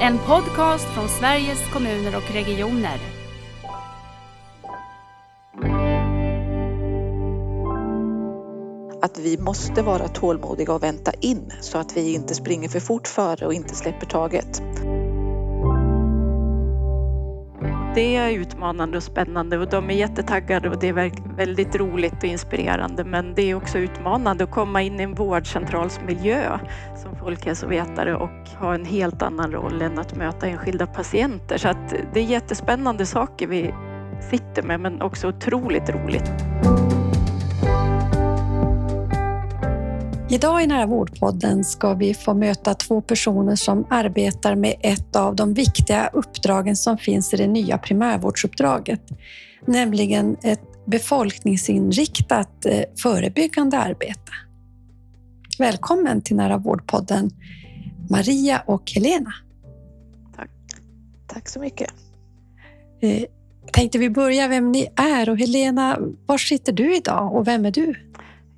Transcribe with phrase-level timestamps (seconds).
[0.00, 2.98] En podcast från Sveriges kommuner och regioner.
[9.02, 13.08] Att vi måste vara tålmodiga och vänta in så att vi inte springer för fort
[13.08, 14.62] före och inte släpper taget.
[17.98, 22.24] Det är utmanande och spännande och de är jättetaggade och det är väldigt roligt och
[22.24, 26.58] inspirerande men det är också utmanande att komma in i en vårdcentralsmiljö
[27.02, 31.58] som folkhälsovetare och ha en helt annan roll än att möta enskilda patienter.
[31.58, 33.74] Så att det är jättespännande saker vi
[34.30, 36.32] sitter med men också otroligt roligt.
[40.30, 45.36] Idag i Nära vårdpodden ska vi få möta två personer som arbetar med ett av
[45.36, 49.00] de viktiga uppdragen som finns i det nya primärvårdsuppdraget,
[49.66, 54.32] nämligen ett befolkningsinriktat eh, förebyggande arbete.
[55.58, 57.30] Välkommen till Nära vårdpodden
[58.10, 59.32] Maria och Helena.
[60.36, 60.50] Tack.
[61.26, 61.90] Tack så mycket.
[63.00, 63.24] Eh,
[63.72, 67.70] tänkte vi börja vem ni är och Helena, var sitter du idag och vem är
[67.70, 68.07] du?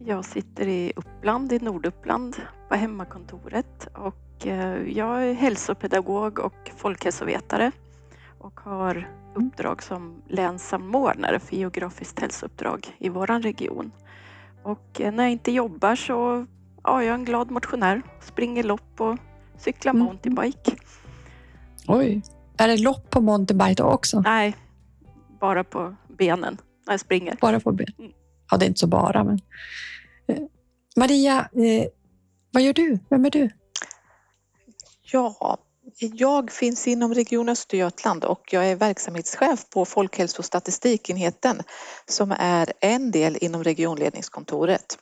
[0.05, 2.37] Jag sitter i Uppland, i Norduppland,
[2.69, 7.73] på hemmakontoret och eh, jag är hälsopedagog och folkhälsovetare
[8.39, 13.93] och har uppdrag som länssamordnare för geografiskt hälsouppdrag i vår region.
[14.63, 16.47] Och eh, när jag inte jobbar så
[16.85, 19.17] ja, jag är en glad motionär, springer lopp och
[19.59, 20.05] cyklar mm.
[20.05, 20.77] mountainbike.
[21.89, 22.23] Oj,
[22.57, 24.21] är det lopp på mountainbike också?
[24.21, 24.57] Nej,
[25.41, 27.37] bara på benen när jag springer.
[27.41, 28.13] Bara på benen?
[28.51, 29.41] Ja, det är inte så bara, men
[30.29, 30.43] eh,
[30.97, 31.89] Maria, eh,
[32.53, 32.99] vad gör du?
[33.11, 33.51] Vem är du?
[35.13, 35.59] Ja,
[35.99, 41.63] jag finns inom Region Östergötland och jag är verksamhetschef på Folkhälsostatistikenheten
[42.09, 44.99] som är en del inom regionledningskontoret.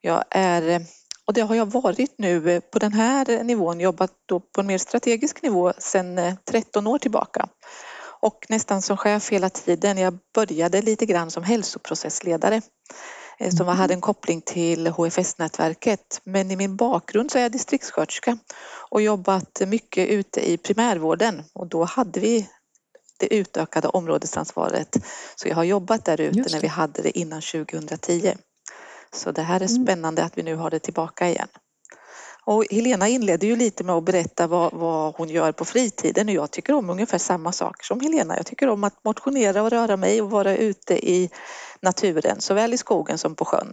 [0.00, 0.80] Jag är, eh,
[1.24, 4.78] och det har jag varit nu på den här nivån, jobbat då på en mer
[4.78, 7.48] strategisk nivå sedan 13 år tillbaka
[8.22, 9.98] och nästan som chef hela tiden.
[9.98, 12.60] Jag började lite grann som hälsoprocessledare
[13.42, 13.76] Eh, som mm.
[13.76, 16.20] hade en koppling till HFS-nätverket.
[16.24, 18.38] Men i min bakgrund så är jag distriktssköterska
[18.90, 22.48] och jobbat mycket ute i primärvården och då hade vi
[23.18, 24.96] det utökade områdesansvaret.
[25.36, 28.34] Så jag har jobbat där ute när vi hade det innan 2010.
[29.14, 29.84] Så det här är mm.
[29.84, 31.48] spännande att vi nu har det tillbaka igen.
[32.46, 36.34] Och Helena inledde ju lite med att berätta vad, vad, hon gör på fritiden och
[36.34, 38.36] jag tycker om ungefär samma saker som Helena.
[38.36, 41.30] Jag tycker om att motionera och röra mig och vara ute i
[41.82, 43.72] naturen, såväl i skogen som på sjön.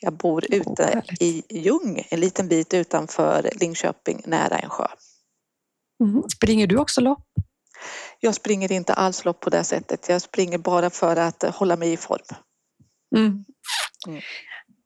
[0.00, 4.86] Jag bor ute oh, i Ljung, en liten bit utanför Linköping, nära en sjö.
[6.04, 6.22] Mm.
[6.28, 7.24] Springer du också lopp?
[8.20, 10.08] Jag springer inte alls lopp på det sättet.
[10.08, 12.22] Jag springer bara för att hålla mig i form.
[13.16, 13.44] Mm.
[14.06, 14.22] Mm.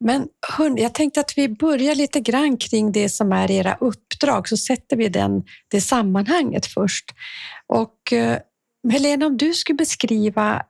[0.04, 4.48] Men hörni, jag tänkte att vi börjar lite grann kring det som är era uppdrag,
[4.48, 7.04] så sätter vi den, det sammanhanget först.
[7.66, 8.38] Och eh,
[8.92, 10.62] Helena, om du skulle beskriva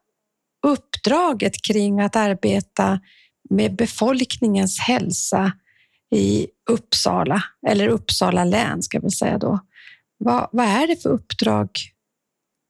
[0.66, 3.00] uppdraget kring att arbeta
[3.50, 5.52] med befolkningens hälsa
[6.14, 9.58] i Uppsala, eller Uppsala län ska jag säga då.
[10.18, 11.70] Vad, vad är det för uppdrag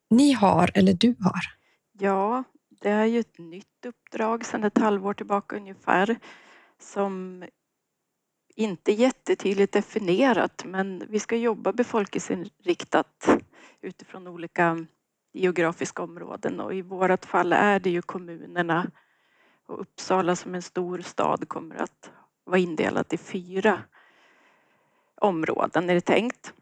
[0.09, 1.41] ni har eller du har?
[1.99, 2.43] Ja,
[2.81, 6.17] det är ju ett nytt uppdrag sedan ett halvår tillbaka ungefär
[6.79, 7.43] som
[8.55, 13.27] inte jättetydligt definierat men vi ska jobba befolkningsinriktat
[13.81, 14.85] utifrån olika
[15.33, 18.91] geografiska områden och i vårt fall är det ju kommunerna
[19.65, 22.11] och Uppsala som en stor stad kommer att
[22.43, 23.81] vara indelat i fyra
[25.15, 26.53] områden är det tänkt.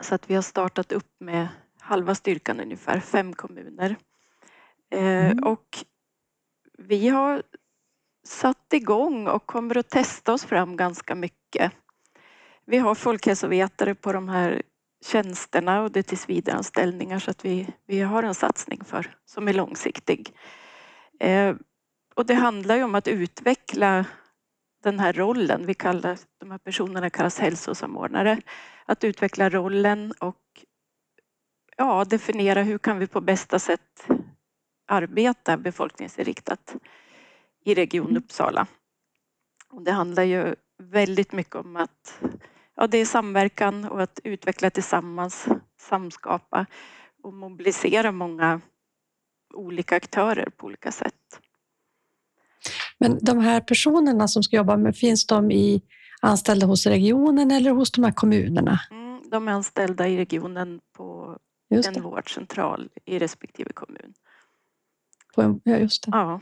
[0.00, 1.48] Så att vi har startat upp med
[1.80, 3.96] halva styrkan ungefär, fem kommuner.
[4.90, 5.44] Eh, mm.
[5.44, 5.84] Och
[6.78, 7.42] vi har
[8.24, 11.72] satt igång och kommer att testa oss fram ganska mycket.
[12.64, 14.62] Vi har folkhälsovetare på de här
[15.04, 19.52] tjänsterna och det är tillsvidareanställningar så att vi, vi har en satsning för som är
[19.52, 20.34] långsiktig.
[21.20, 21.54] Eh,
[22.14, 24.04] och det handlar ju om att utveckla
[24.82, 25.66] den här rollen.
[25.66, 28.40] Vi kallar, de här personerna kallas hälsosamordnare.
[28.86, 30.64] Att utveckla rollen och
[31.76, 34.06] ja, definiera hur kan vi på bästa sätt
[34.86, 36.76] arbeta befolkningsinriktat
[37.64, 38.16] i Region mm.
[38.16, 38.66] Uppsala.
[39.70, 42.20] Och det handlar ju väldigt mycket om att
[42.76, 45.46] ja, det är samverkan och att utveckla tillsammans,
[45.80, 46.66] samskapa
[47.22, 48.60] och mobilisera många
[49.54, 51.40] olika aktörer på olika sätt.
[52.98, 55.82] Men de här personerna som ska jobba med, finns de i,
[56.20, 58.80] anställda hos regionen eller hos de här kommunerna?
[58.90, 61.38] Mm, de är anställda i regionen på
[61.70, 64.14] en vårdcentral i respektive kommun.
[65.34, 66.10] På en, ja, just det.
[66.12, 66.40] Ja.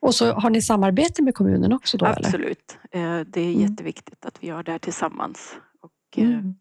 [0.00, 1.96] Och så har ni samarbete med kommunen också?
[1.96, 2.78] Då, Absolut.
[2.90, 3.20] Eller?
[3.20, 3.60] Eh, det är mm.
[3.60, 5.56] jätteviktigt att vi gör det här tillsammans.
[5.80, 6.54] Och, eh, mm.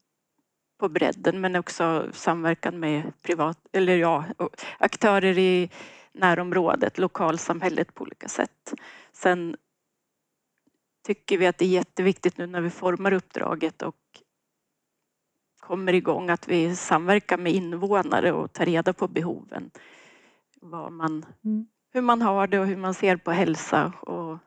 [0.80, 4.26] på bredden men också samverkan med privat, eller ja,
[4.80, 5.70] aktörer i
[6.14, 8.74] närområdet, lokalsamhället på olika sätt.
[9.14, 9.56] Sen
[11.06, 13.96] tycker vi att det är jätteviktigt nu när vi formar uppdraget och
[15.60, 19.72] kommer igång att vi samverkar med invånare och tar reda på behoven.
[20.62, 21.68] Vad man, mm.
[21.96, 24.38] Hur man har det och hur man ser på hälsa och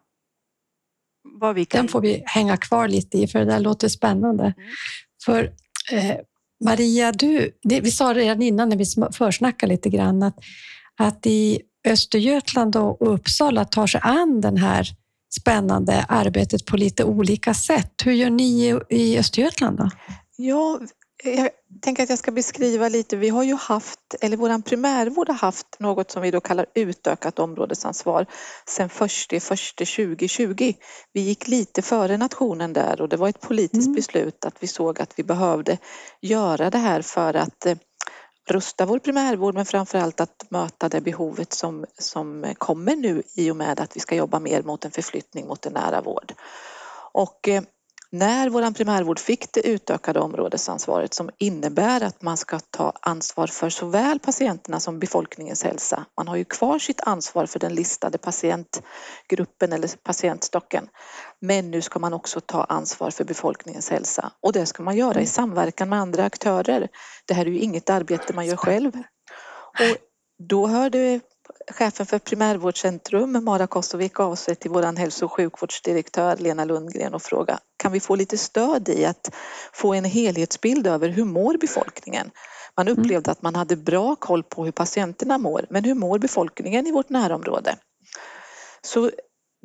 [1.23, 1.79] vad vi kan.
[1.79, 4.45] Den får vi hänga kvar lite i för det där låter spännande.
[4.45, 4.71] Mm.
[5.25, 5.53] För
[5.93, 6.17] eh,
[6.65, 10.39] Maria, du, det, vi sa redan innan när vi försnackade lite grann att,
[10.97, 14.89] att i Östergötland och Uppsala tar sig an den här
[15.41, 17.93] spännande arbetet på lite olika sätt.
[18.05, 19.91] Hur gör ni i Östergötland då?
[20.37, 20.81] Ja,
[21.25, 21.50] jag
[21.81, 23.17] tänker att jag ska beskriva lite.
[23.17, 27.38] Vi har ju haft, eller vår primärvård har haft något som vi då kallar utökat
[27.38, 28.26] områdesansvar
[28.67, 30.73] sedan 1 2020.
[31.12, 33.94] Vi gick lite före nationen där och det var ett politiskt mm.
[33.94, 35.79] beslut att vi såg att vi behövde
[36.20, 37.76] göra det här för att eh,
[38.49, 43.56] rusta vår primärvård men framförallt att möta det behovet som, som kommer nu i och
[43.56, 46.32] med att vi ska jobba mer mot en förflyttning mot en nära vård.
[47.12, 47.62] Och eh,
[48.12, 53.70] när vår primärvård fick det utökade områdesansvaret som innebär att man ska ta ansvar för
[53.70, 56.05] såväl patienterna som befolkningens hälsa.
[56.16, 60.88] Man har ju kvar sitt ansvar för den listade patientgruppen eller patientstocken.
[61.40, 65.20] Men nu ska man också ta ansvar för befolkningens hälsa och det ska man göra
[65.20, 66.88] i samverkan med andra aktörer.
[67.26, 68.93] Det här är ju inget arbete man gör själv.
[69.78, 69.96] Och
[70.49, 71.20] då hörde
[71.71, 77.23] chefen för primärvårdscentrum, Mara Kosovik, av sig till vår hälso och sjukvårdsdirektör Lena Lundgren och
[77.23, 79.35] fråga kan vi få lite stöd i att
[79.73, 82.31] få en helhetsbild över hur mår befolkningen?
[82.77, 82.99] Man mm.
[82.99, 86.93] upplevde att man hade bra koll på hur patienterna mår, men hur mår befolkningen i
[86.93, 87.77] vårt närområde?
[88.83, 89.11] Så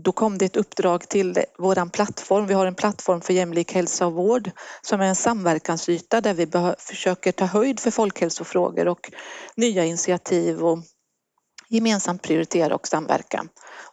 [0.03, 2.47] då kom det ett uppdrag till våran plattform.
[2.47, 4.51] Vi har en plattform för jämlik hälsa och vård
[4.81, 6.47] som är en samverkansyta där vi
[6.77, 9.11] försöker ta höjd för folkhälsofrågor och
[9.55, 10.79] nya initiativ och
[11.73, 13.45] gemensamt prioritera och samverka.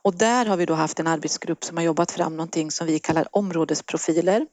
[0.02, 2.98] Och där har vi då haft en arbetsgrupp som har jobbat fram någonting som vi
[2.98, 4.46] kallar områdesprofiler.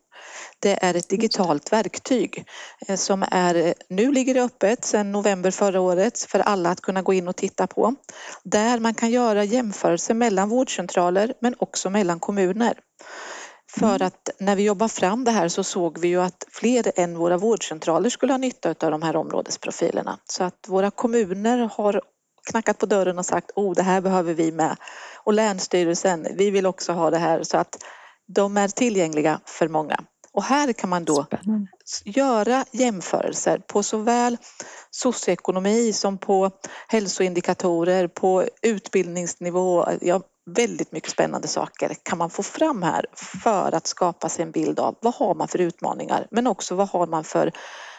[0.60, 2.46] Det är ett digitalt verktyg
[2.88, 6.82] eh, som är, eh, nu ligger det öppet sedan november förra året för alla att
[6.82, 7.96] kunna gå in och titta på.
[8.44, 12.74] Där man kan göra jämförelser mellan vårdcentraler men också mellan kommuner.
[13.80, 17.18] För att när vi jobbade fram det här så såg vi ju att fler än
[17.18, 20.20] våra vårdcentraler skulle ha nytta av de här områdesprofilerna.
[20.26, 22.02] Så att våra kommuner har
[22.48, 24.76] knackat på dörren och sagt oh det här behöver vi med.
[25.24, 27.84] Och Länsstyrelsen, vi vill också ha det här så att
[28.28, 30.00] de är tillgängliga för många.
[30.32, 31.68] Och här kan man då Spännande.
[32.06, 34.38] göra jämförelser på såväl
[34.92, 36.52] socioekonomi som på
[36.88, 39.86] hälsoindikatorer, på utbildningsnivå.
[40.02, 40.22] Ja,
[40.56, 43.06] väldigt mycket spännande saker kan man få fram här
[43.44, 46.90] för att skapa sig en bild av vad har man för utmaningar men också vad
[46.90, 47.52] har man för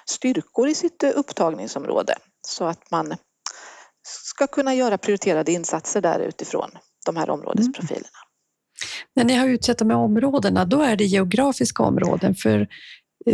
[0.07, 2.15] styrkor i sitt upptagningsområde
[2.47, 3.17] så att man
[4.39, 6.71] ska kunna göra prioriterade insatser där utifrån
[7.07, 8.07] de här områdesprofilerna.
[8.07, 9.17] Mm.
[9.17, 12.69] När ni har utsett de här områdena, då är det geografiska områden för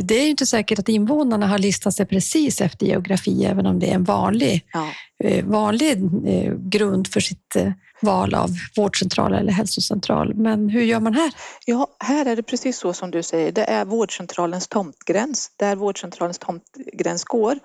[0.03, 3.79] det är ju inte säkert att invånarna har listat sig precis efter geografi, även om
[3.79, 4.89] det är en vanlig, ja.
[5.25, 5.93] Eh, vanlig
[6.27, 7.73] eh, grund för sitt eh,
[8.05, 10.35] val av vårdcentral eller hälsocentral.
[10.35, 11.33] Men hur gör man här?
[11.67, 13.53] Ja, här är det precis så som du säger.
[13.53, 17.59] Det är vårdcentralens tomtgräns, där vårdcentralens tomtgräns går.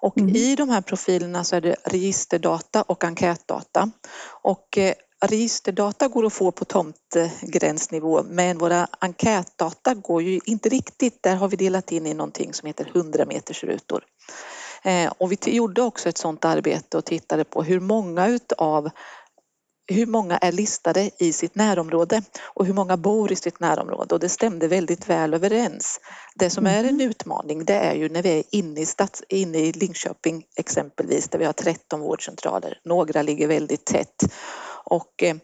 [0.00, 0.36] Och mm.
[0.36, 3.90] i de här profilerna så är det registerdata och enkätdata.
[4.42, 4.78] Och
[5.26, 11.22] registerdata går att få på tomtgränsnivå men våra enkätdata går ju inte riktigt.
[11.22, 14.04] Där har vi delat in i någonting som heter 100 meters rutor.
[14.84, 18.90] Eh, och vi gjorde också ett sådant arbete och tittade på hur många utav
[19.86, 24.20] hur många är listade i sitt närområde och hur många bor i sitt närområde och
[24.20, 26.00] det stämde väldigt väl överens.
[26.34, 27.08] Det som är en mhm.
[27.10, 31.38] utmaning det är ju när vi är inne i, stads, inne i Linköping exempelvis där
[31.38, 32.78] vi har 13 vårdcentraler.
[32.84, 34.24] Några ligger väldigt tätt
[34.84, 35.36] och eh,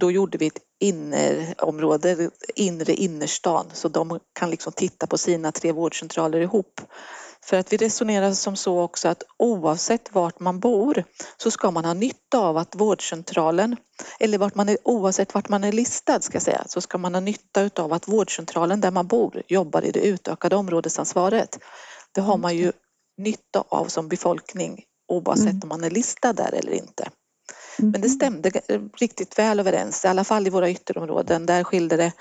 [0.00, 5.72] då gjorde vi ett innerområde, inre innerstan, så de kan liksom titta på sina tre
[5.72, 6.80] vårdcentraler ihop.
[7.44, 11.04] För att vi resonerar som så också att oavsett vart man bor
[11.36, 13.76] så ska man ha nytta av att vårdcentralen,
[14.20, 17.14] eller vart man är, oavsett vart man är listad ska jag säga, så ska man
[17.14, 21.58] ha nytta av att vårdcentralen där man bor jobbar i det utökade områdesansvaret.
[22.12, 22.72] Det har man ju
[23.18, 25.60] nytta av som befolkning oavsett mm.
[25.62, 27.08] om man är listad där eller inte.
[27.78, 28.10] Men det mm.
[28.10, 28.50] stämde
[29.00, 31.46] riktigt väl överens, i alla fall i våra ytterområden.
[31.46, 32.12] Där skilde det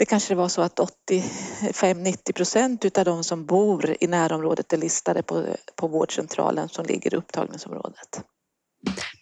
[0.00, 0.78] det kanske var så att
[1.12, 7.14] 85-90 procent utav de som bor i närområdet är listade på, på vårdcentralen som ligger
[7.14, 8.24] i upptagningsområdet.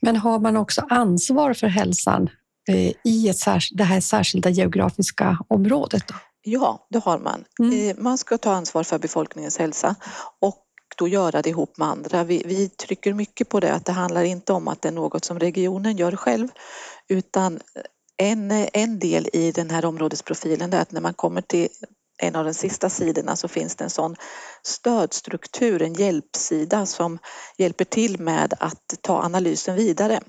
[0.03, 2.31] Men har man också ansvar för hälsan
[2.69, 3.37] eh, i ett,
[3.73, 6.09] det här särskilda geografiska området?
[6.09, 6.15] Då?
[6.43, 7.45] Ja, det har man.
[7.61, 7.91] Mm.
[7.91, 9.95] Eh, Man ska ta ansvar för befolkningens hälsa
[10.41, 10.65] och
[10.97, 12.25] då göra det ihop med andra.
[12.25, 15.25] Vi, vi trycker mycket på det att det handlar inte om att det är något
[15.25, 16.49] som regionen gör själv
[17.09, 17.61] utan
[18.19, 21.69] en, en del i den här områdesprofilen är att när man kommer till
[22.23, 24.17] en av de sista sidorna så finns det en sån
[24.63, 27.19] stödstruktur, en hjälpsida som
[27.59, 30.21] hjälper till med att ta analysen vidare.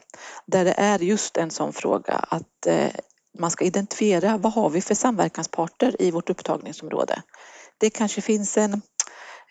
[0.45, 2.91] Där det är just en sån fråga att eh,
[3.39, 7.21] man ska identifiera vad har vi för samverkansparter i vårt upptagningsområde.
[7.77, 8.81] Det kanske finns en,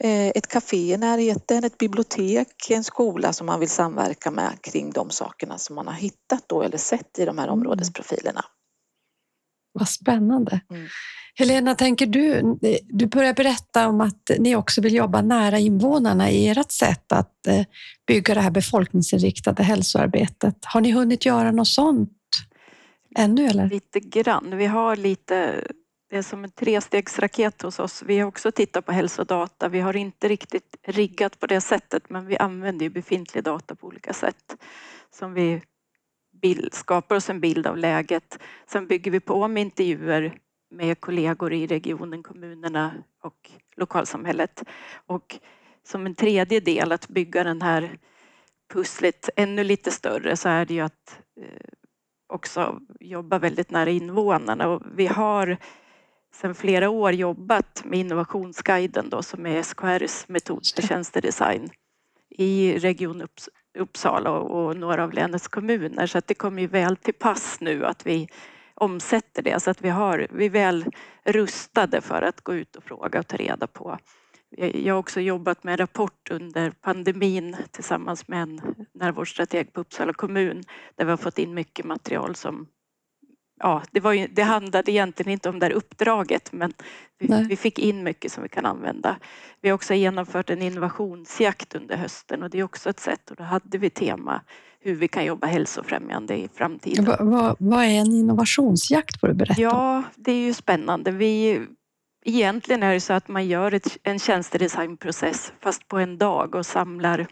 [0.05, 5.11] ett café i närheten, ett bibliotek, en skola som man vill samverka med kring de
[5.11, 7.59] sakerna som man har hittat då eller sett i de här Mm.
[7.59, 8.45] områdesprofilerna.
[9.73, 10.61] Vad spännande.
[10.71, 10.87] Mm.
[11.35, 16.49] Helena, tänker du, du börjar berätta om att ni också vill jobba nära invånarna i
[16.49, 17.64] ert sätt att eh,
[18.07, 20.57] bygga det här befolkningsinriktade hälsoarbetet.
[20.64, 22.11] Har ni hunnit göra något sånt
[23.19, 23.71] ännu eller?
[23.71, 24.57] Lite grann.
[24.57, 25.64] Vi har lite,
[26.11, 28.03] det är som en trestegsraket hos oss.
[28.03, 29.69] Vi har också tittat på hälsodata.
[29.69, 33.87] Vi har inte riktigt riggat på det sättet men vi använder ju befintlig data på
[33.87, 34.57] olika sätt.
[35.11, 35.62] Som vi
[36.43, 38.38] bild, skapar oss en bild av läget.
[38.67, 40.38] Sen bygger vi på med intervjuer
[40.71, 44.62] med kollegor i regionen, kommunerna och lokalsamhället.
[45.07, 45.38] Och
[45.83, 47.99] som en tredje del att bygga den här
[48.73, 51.69] pusslet ännu lite större så är det ju att eh,
[52.27, 55.59] också jobba väldigt nära invånarna och vi har
[56.35, 61.70] sedan flera år jobbat med Innovationsguiden då som är SKRs metod för tjänstedesign
[62.30, 66.97] i Region Upps- Uppsala och några av länets kommuner så att det kommer ju väl
[66.97, 68.28] till pass nu att vi
[68.75, 70.85] omsätter det så att vi, har, vi är väl
[71.25, 73.99] rustade för att gå ut och fråga och ta reda på.
[74.56, 78.61] Jag har också jobbat med en rapport under pandemin tillsammans med en
[78.94, 80.62] närvårdsstrateg på Uppsala kommun
[80.97, 82.66] där vi har fått in mycket material som
[83.59, 86.73] Ja, det, var ju, det handlade egentligen inte om det här uppdraget men
[87.19, 89.17] vi, vi fick in mycket som vi kan använda.
[89.61, 93.37] Vi har också genomfört en innovationsjakt under hösten och det är också ett sätt och
[93.37, 94.41] då hade vi tema
[94.81, 97.05] hur vi kan jobba hälsofrämjande i framtiden.
[97.05, 99.21] Vad, vad, vad är en innovationsjakt?
[99.21, 99.61] Får du berätta?
[99.61, 101.11] Ja, det är ju spännande.
[101.11, 101.67] Vi,
[102.25, 106.67] egentligen är det så att man gör ett, en tjänstedesignprocess fast på en dag och
[106.67, 107.27] samlar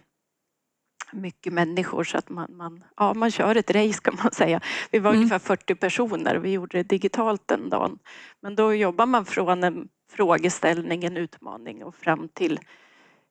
[1.12, 4.60] mycket människor så att man, man, ja, man kör ett race kan man säga.
[4.90, 5.18] Vi var Mm.
[5.20, 7.98] ungefär 40 personer och vi gjorde det digitalt den dagen.
[8.40, 12.60] Men då jobbar man från en frågeställning, en utmaning och fram till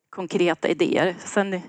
[0.10, 1.16] konkreta idéer.
[1.20, 1.62] Sen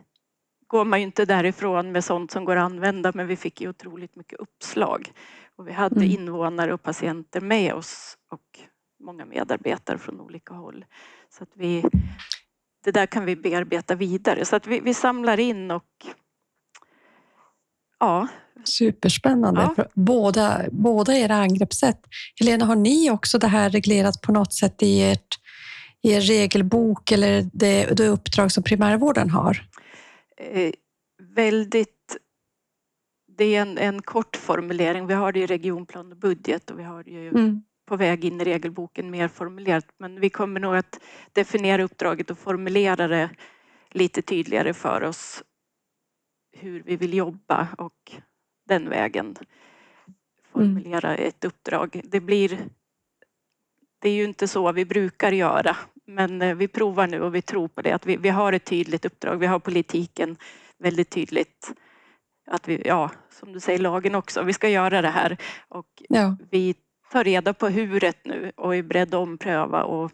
[0.67, 3.69] går man ju inte därifrån med sånt som går att använda men vi fick ju
[3.69, 5.13] otroligt mycket uppslag.
[5.57, 6.11] Och vi hade Mm.
[6.11, 8.59] invånare och patienter med oss och
[9.05, 10.85] många medarbetare från olika håll.
[11.31, 11.85] Så att vi,
[12.87, 14.45] det där kan vi bearbeta vidare.
[14.45, 15.85] Så att vi, vi samlar in och
[17.99, 18.29] ja,
[18.65, 19.71] Superspännande.
[19.77, 19.85] Ja.
[19.95, 22.01] Båda, båda era angreppssätt.
[22.41, 25.39] Helena, har ni också det här reglerat på något sätt i, ert,
[26.03, 29.63] i er regelbok eller det, det uppdrag som primärvården har?
[30.37, 30.73] eh,
[31.35, 32.17] väldigt
[33.39, 35.07] det är en, en kort formulering.
[35.07, 37.63] Vi har det i regionplan och budget och vi har det ju Mm.
[37.87, 39.87] På väg in i regelboken mer formulerat.
[39.99, 41.01] Men vi kommer nog att
[41.33, 43.31] definiera uppdraget och formulera det
[43.91, 45.45] lite tydligare för oss
[46.53, 48.13] hur vi vill jobba och
[48.69, 49.37] den vägen
[50.53, 52.01] formulera ett uppdrag.
[52.05, 52.59] Det blir
[53.99, 57.43] det är ju inte så vi brukar göra men eh, vi provar nu och vi
[57.43, 59.37] tror på det att vi, vi har ett tydligt uppdrag.
[59.37, 60.37] Vi har politiken
[60.79, 61.73] väldigt tydligt
[62.47, 65.37] att vi, ja som du säger lagen också, vi ska göra det här
[65.69, 66.37] och Ja.
[66.51, 66.75] vi
[67.13, 70.11] tar reda på huret nu och är beredda att ompröva och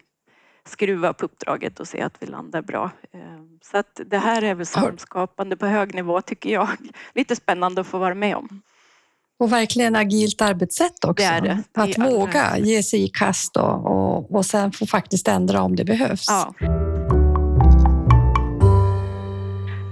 [0.65, 2.91] skruva på uppdraget och se att vi landar bra.
[3.13, 3.19] Eh,
[3.61, 6.67] Så att det här är väl samskapande på hög nivå tycker jag.
[7.15, 8.61] Lite spännande att få vara med om.
[9.39, 11.13] Och verkligen agilt arbetssätt också.
[11.13, 11.63] Det är det.
[11.71, 15.61] Det är Att våga ge sig i kast och, och, och sen få faktiskt ändra
[15.61, 16.25] om det behövs.
[16.29, 16.53] Ja.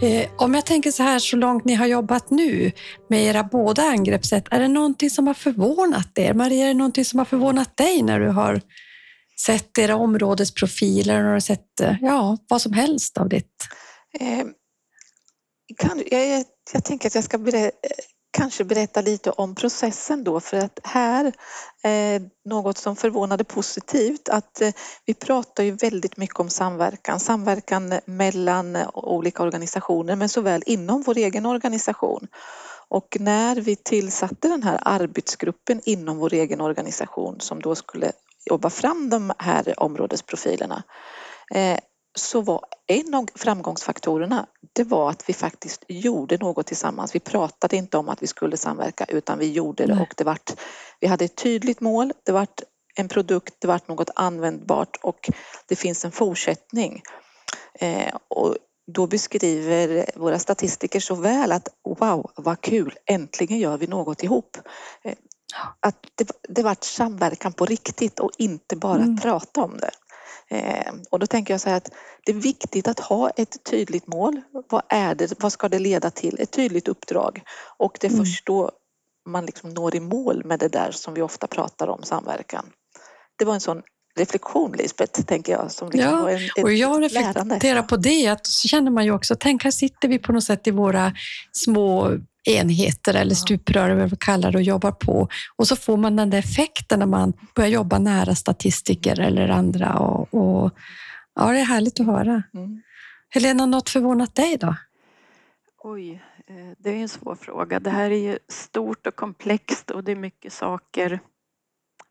[0.02, 2.72] Eh, om jag tänker så här, så långt ni har jobbat nu
[3.10, 6.34] med era båda angreppssätt, är det någonting som har förvånat er?
[6.34, 8.62] Maria, är det någonting som har förvånat dig när du har
[9.46, 13.68] sett era områdesprofiler och du sett eh, ja, vad som helst av ditt?
[14.20, 14.46] Eh,
[15.78, 17.70] kan, jag, jag tänker att jag ska eh,
[18.32, 21.26] kanske berätta lite om processen då för att här
[21.84, 24.72] eh, något som förvånade positivt att eh,
[25.06, 31.18] vi pratar ju väldigt mycket om samverkan, samverkan mellan olika organisationer men såväl inom vår
[31.18, 32.28] egen organisation.
[32.88, 38.12] Och när vi tillsatte den här arbetsgruppen inom vår egen organisation som då skulle
[38.46, 40.84] jobba fram de här områdesprofilerna
[41.54, 41.78] eh,
[42.16, 47.16] så var en av framgångsfaktorerna det var att vi faktiskt gjorde något tillsammans.
[47.16, 50.04] Vi pratade inte om att vi skulle samverka utan vi gjorde det Nej.
[50.04, 50.52] och det vart,
[51.00, 52.62] vi hade ett tydligt mål, det vart
[52.96, 55.30] en produkt, det vart något användbart och
[55.68, 57.02] det finns en fortsättning.
[57.74, 58.56] Eh, och
[58.92, 61.68] då beskriver våra statistiker så väl att
[62.00, 64.58] wow, vad kul, äntligen gör vi något ihop.
[65.04, 65.16] Eh,
[65.80, 69.18] att det, det vart samverkan på riktigt och inte bara mm.
[69.18, 69.92] prata om det.
[70.50, 71.90] Eh, och då tänker jag så här att
[72.26, 74.42] det är viktigt att ha ett tydligt mål.
[74.70, 75.34] Vad är det?
[75.40, 76.40] Vad ska det leda till?
[76.40, 77.42] Ett tydligt uppdrag.
[77.78, 78.26] Och det är mm.
[78.26, 78.72] först då
[79.30, 82.66] man liksom når i mål med det där som vi ofta pratar om, samverkan.
[83.38, 83.82] Det var en sån
[84.16, 85.72] reflektion Lisbeth, tänker jag.
[85.72, 89.36] Som liksom ja, en, och jag reflekterar på det, att så känner man ju också,
[89.40, 91.14] tänk här sitter vi på något sätt i våra
[91.52, 95.28] små enheter eller stuprör eller vad vi kallar det och jobbar på.
[95.56, 99.98] Och så får man den där effekten när man börjar jobba nära statistiker eller andra.
[99.98, 100.72] Och, och
[101.36, 102.44] ja, det är härligt att höra.
[102.54, 102.82] Mm.
[103.30, 104.76] Helena, något förvånat dig då?
[105.84, 107.80] Oj, eh, det är en svår fråga.
[107.80, 111.20] Det här är ju stort och komplext och det är mycket saker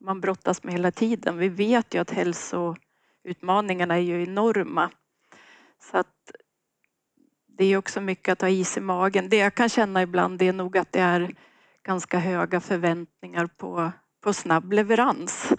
[0.01, 1.39] man brottas med hela tiden.
[1.39, 4.91] Vi vet ju att hälsoutmaningarna är ju enorma.
[5.91, 6.33] Så att
[7.57, 9.29] det är också mycket att ha is i magen.
[9.29, 11.35] Det jag kan känna ibland det är nog att det är
[11.83, 13.93] ganska höga förväntningar på,
[14.23, 15.53] på snabb leverans.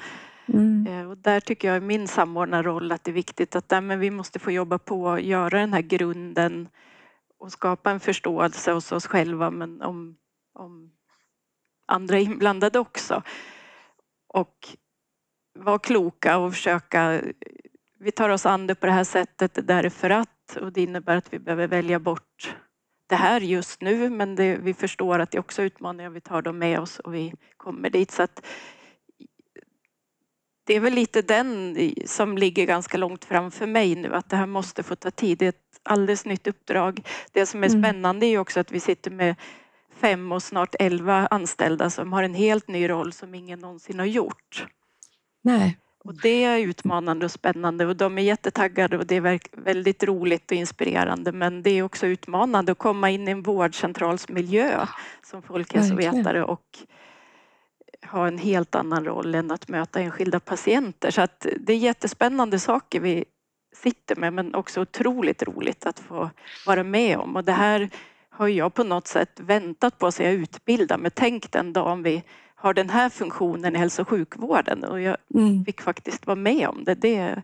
[0.46, 0.88] Mm.
[0.88, 4.00] Eh, och där tycker jag i min samordnarroll att det är viktigt att där, men
[4.00, 6.70] vi måste få jobba på och göra den här grunden
[7.40, 10.18] och skapa en förståelse hos oss själva men om,
[10.54, 10.92] om
[11.88, 13.24] andra inblandade också.
[14.28, 14.56] Och
[15.60, 17.22] vara kloka och försöka
[18.00, 21.34] vi tar oss an det på det här sättet därför att och det innebär att
[21.34, 22.56] vi behöver välja bort
[23.08, 26.42] det här just nu men det, vi förstår att det är också utmaningar, vi tar
[26.42, 28.12] dem med oss och vi kommer dit.
[28.12, 28.46] Så att,
[30.64, 34.46] det är väl lite den som ligger ganska långt framför mig nu att det här
[34.46, 35.38] måste få ta tid.
[35.38, 37.08] Det är ett alldeles nytt uppdrag.
[37.32, 37.84] Det som är mm.
[37.84, 39.36] spännande är också att vi sitter med
[39.96, 44.06] fem och snart elva anställda som har en helt ny roll som ingen någonsin har
[44.06, 44.68] gjort.
[45.42, 45.78] Nej.
[46.04, 50.52] Och det är utmanande och spännande och de är jättetaggade och det är väldigt roligt
[50.52, 54.86] och inspirerande men det är också utmanande att komma in i en vårdcentralsmiljö
[55.24, 56.78] som folkhälsovetare och
[58.12, 61.12] ha en helt annan roll än att möta enskilda patienter.
[61.12, 63.26] Så att det är jättespännande saker vi
[63.76, 66.30] sitter med men också otroligt roligt att få
[66.66, 67.90] vara med om och det här
[68.30, 71.12] har jag på något sätt väntat på så jag utbildar mig.
[71.12, 72.24] Tänk den dagen vi
[72.62, 75.66] har den här funktionen i hälso och sjukvården och jag mm.
[75.66, 76.96] fick faktiskt vara med om det.
[76.96, 77.42] Det,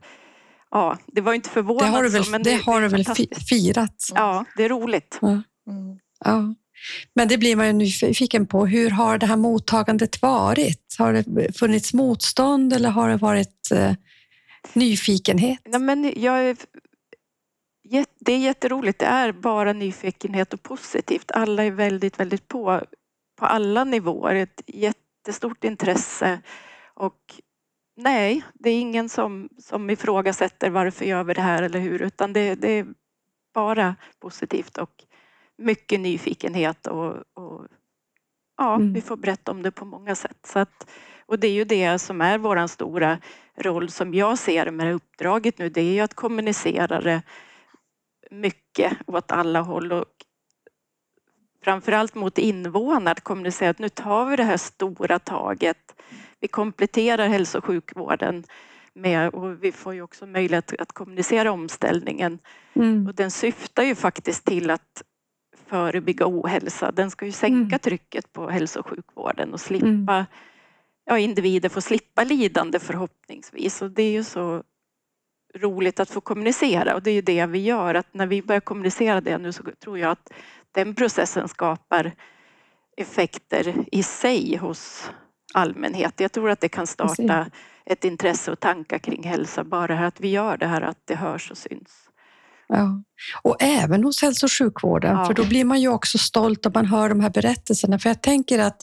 [0.71, 1.85] ja, det var inte förvånande.
[1.85, 3.05] Det har du väl, men det, det har du väl
[3.49, 4.11] firat?
[4.15, 5.17] Ja, det är roligt.
[5.21, 5.27] Ja.
[5.27, 5.99] Mm.
[6.19, 6.53] ja.
[7.13, 8.65] Men det blir man ju nyfiken på.
[8.65, 10.95] Hur har det här mottagandet varit?
[10.97, 13.93] Har det funnits motstånd eller har det varit eh,
[14.73, 15.59] nyfikenhet?
[15.65, 16.57] Nej, men jag är,
[18.19, 18.99] det är jätteroligt.
[18.99, 21.31] Det är bara nyfikenhet och positivt.
[21.31, 22.81] Alla är väldigt, väldigt på
[23.37, 24.35] på alla nivåer.
[24.35, 24.61] Ett
[25.27, 26.41] jättestort intresse
[26.93, 27.41] och
[27.95, 32.33] nej, det är ingen som, som ifrågasätter varför gör vi det här eller hur utan
[32.33, 32.87] det, det är
[33.53, 35.03] bara positivt och
[35.57, 37.67] mycket nyfikenhet och, och
[38.57, 38.93] ja, mm.
[38.93, 40.45] vi får berätta om det på många sätt.
[40.45, 40.89] Så att,
[41.25, 43.19] och det är ju det som är våran stora
[43.57, 47.21] roll som jag ser med det uppdraget nu, det är ju att kommunicera det
[48.31, 50.26] mycket åt alla håll och
[51.63, 56.01] framförallt mot invånare att kommunicera att nu tar vi det här stora taget.
[56.39, 58.43] Vi kompletterar hälso och sjukvården
[58.93, 62.39] med och vi får ju också möjlighet att kommunicera omställningen.
[62.73, 63.07] Mm.
[63.07, 65.03] Och den syftar ju faktiskt till att
[65.67, 66.91] förebygga ohälsa.
[66.91, 67.79] Den ska ju sänka mm.
[67.79, 70.25] trycket på hälso och sjukvården och slippa, mm.
[71.05, 74.63] ja individer får slippa lidande förhoppningsvis och det är ju så
[75.55, 78.61] roligt att få kommunicera och det är ju det vi gör att när vi börjar
[78.61, 80.33] kommunicera det nu så tror jag att
[80.71, 82.11] den processen skapar
[82.97, 85.11] effekter i sig hos
[85.53, 86.19] allmänhet.
[86.19, 87.51] Jag tror att det kan starta
[87.85, 91.51] ett intresse och tankar kring hälsa bara att vi gör det här att det hörs
[91.51, 92.06] och syns.
[92.73, 93.03] Ja.
[93.41, 95.25] Och även hos hälso och sjukvården, ja.
[95.25, 97.99] för då blir man ju också stolt om man hör de här berättelserna.
[97.99, 98.81] För jag tänker att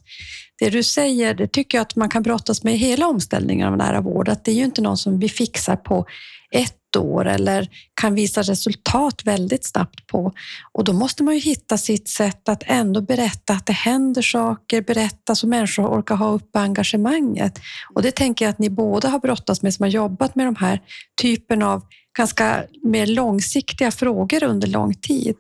[0.59, 3.77] det du säger, det tycker jag att man kan brottas med i hela omställningen av
[3.77, 4.29] nära vård.
[4.29, 6.07] Att det är ju inte någon som vi fixar på
[6.51, 10.33] ett år eller kan visa resultat väldigt snabbt på.
[10.72, 14.83] Och då måste man ju hitta sitt sätt att ändå berätta att det händer saker,
[14.83, 17.59] berätta så människor orkar ha uppe engagemanget.
[17.94, 20.57] Och det tänker jag att ni båda har brottats med som har jobbat med de
[20.57, 20.80] här
[21.22, 21.83] typen av
[22.16, 25.37] ganska mer långsiktiga frågor under lång tid.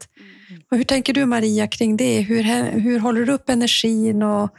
[0.50, 0.62] Mm.
[0.70, 2.20] Och hur tänker du Maria kring det?
[2.20, 2.42] Hur,
[2.80, 4.50] hur håller du upp energin och,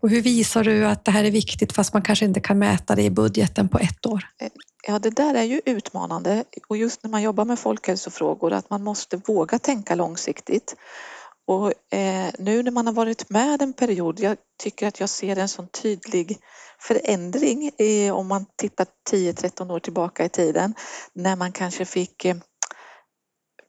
[0.00, 2.94] och hur visar du att det här är viktigt fast man kanske inte kan mäta
[2.94, 4.24] det i budgeten på ett år?
[4.86, 8.82] Ja, det där är ju utmanande och just när man jobbar med folkhälsofrågor att man
[8.82, 10.76] måste våga tänka långsiktigt.
[11.46, 15.36] Och eh, nu när man har varit med en period, jag tycker att jag ser
[15.36, 16.38] en sån tydlig
[16.80, 20.74] förändring i, om man tittar 10-13 år tillbaka i tiden
[21.12, 22.36] när man kanske fick eh,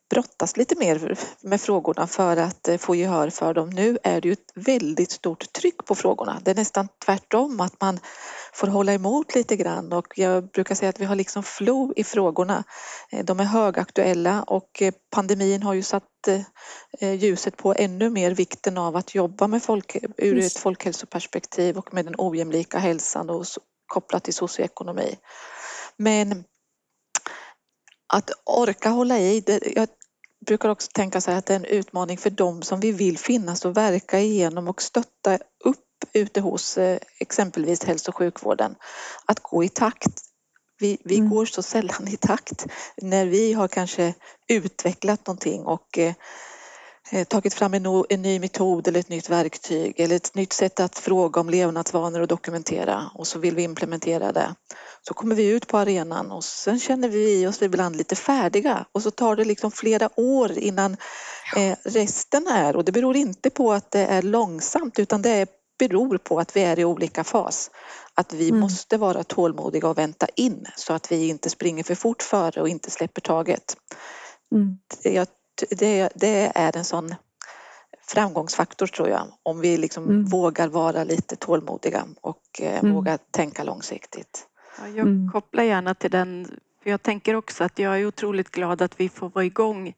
[0.10, 3.70] brottas lite mer med frågorna för att eh, få gehör för dem.
[3.70, 6.42] Nu är det ju ett väldigt stort tryck på frågorna.
[6.46, 8.00] Det är nästan tvärtom att man
[8.54, 12.04] får hålla emot lite grann och jag brukar säga att vi har liksom flow i
[12.04, 12.64] frågorna.
[13.12, 16.04] Eh, de är högaktuella och eh, pandemin har ju satt
[17.02, 22.06] ljuset på ännu mer vikten av att jobba med folk ur ett folkhälsoperspektiv och med
[22.06, 23.46] den ojämlika hälsan och
[23.88, 25.18] kopplat till socioekonomi.
[25.98, 26.44] Men
[28.14, 29.88] att orka hålla i, det, jag
[30.46, 33.18] brukar också tänka så här att det är en utmaning för dem som vi vill
[33.18, 35.80] finnas och verka igenom och stötta upp
[36.14, 38.76] ute hos eh, exempelvis hälso och sjukvården.
[39.26, 40.22] Att gå i takt.
[40.80, 41.30] Vi, vi mm.
[41.30, 42.66] går så sällan i takt
[43.02, 44.14] när vi har kanske
[44.48, 46.14] utvecklat någonting och eh,
[47.28, 51.00] tagit fram en, en, ny metod eller ett nytt verktyg eller ett nytt sätt att
[51.00, 54.56] fråga om levnadsvanor och dokumentera och så vill vi implementera det.
[55.02, 59.04] Så kommer vi ut på arenan och sen känner vi oss ibland lite färdiga och
[59.04, 60.98] så tar det liksom flera år innan
[61.58, 65.50] eh, resten är och det beror inte på att det är långsamt utan det
[65.80, 67.72] beror på att vi är i olika fas.
[68.14, 68.60] Att vi mm.
[68.60, 72.70] måste vara tålmodiga och vänta in så att vi inte springer för fort före och
[72.70, 73.78] inte släpper taget.
[74.52, 74.78] Mm.
[75.04, 75.28] Jag
[75.70, 77.16] det, det är en sån
[78.02, 80.26] framgångsfaktor tror jag om vi liksom mm.
[80.26, 82.94] vågar vara lite tålmodiga och eh, mm.
[82.94, 84.48] vågar tänka långsiktigt.
[84.78, 85.32] Ja, jag mm.
[85.32, 86.48] kopplar gärna till den
[86.84, 89.94] för jag tänker också att jag är otroligt glad att vi får vara igång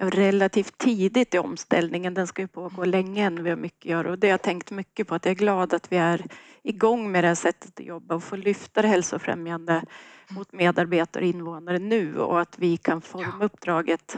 [0.00, 2.14] relativt tidigt i omställningen.
[2.14, 4.42] Den ska ju pågå länge än vi har mycket att göra och det har jag
[4.42, 6.26] tänkt mycket på att jag är glad att vi är
[6.62, 9.84] igång med det här sättet att jobba och få lyfta det hälsofrämjande
[10.30, 14.16] mot medarbetare och invånare nu och att vi kan forma uppdraget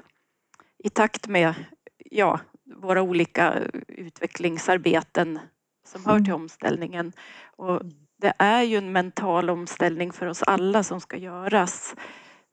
[0.78, 1.54] i takt med
[2.10, 2.40] ja,
[2.76, 3.54] våra olika
[3.88, 5.38] utvecklingsarbeten
[5.86, 6.42] som hör till mm.
[6.42, 7.12] omställningen.
[7.56, 7.82] Och
[8.18, 11.94] det är ju en mental omställning för oss alla som ska göras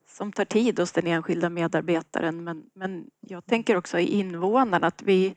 [0.07, 5.01] som tar tid hos den enskilda medarbetaren men, men jag tänker också i invånarna att
[5.01, 5.35] vi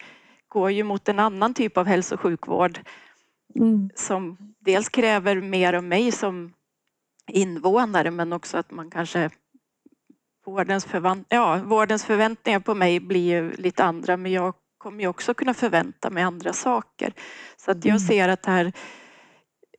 [0.48, 2.80] går ju mot en annan typ av hälso och sjukvård
[3.54, 3.90] mm.
[3.94, 6.52] som dels kräver mer av mig som
[7.26, 9.30] invånare men också att man kanske
[10.46, 15.08] vårdens, förvant ja, vårdens förväntningar på mig blir ju lite andra men jag kommer ju
[15.08, 17.12] också kunna förvänta mig andra saker.
[17.56, 17.98] Så att jag mm.
[17.98, 18.72] ser att här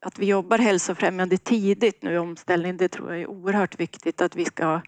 [0.02, 4.36] att vi jobbar hälsofrämjande tidigt nu i omställningen, det tror jag är oerhört viktigt att
[4.36, 4.82] vi ska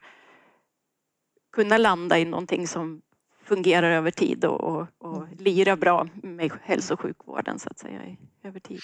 [1.55, 3.01] kunna landa i någonting som
[3.49, 5.37] fungerar över tid och, och, och mm.
[5.37, 8.01] lira bra med hälso och sjukvården så att säga
[8.43, 8.79] över tid.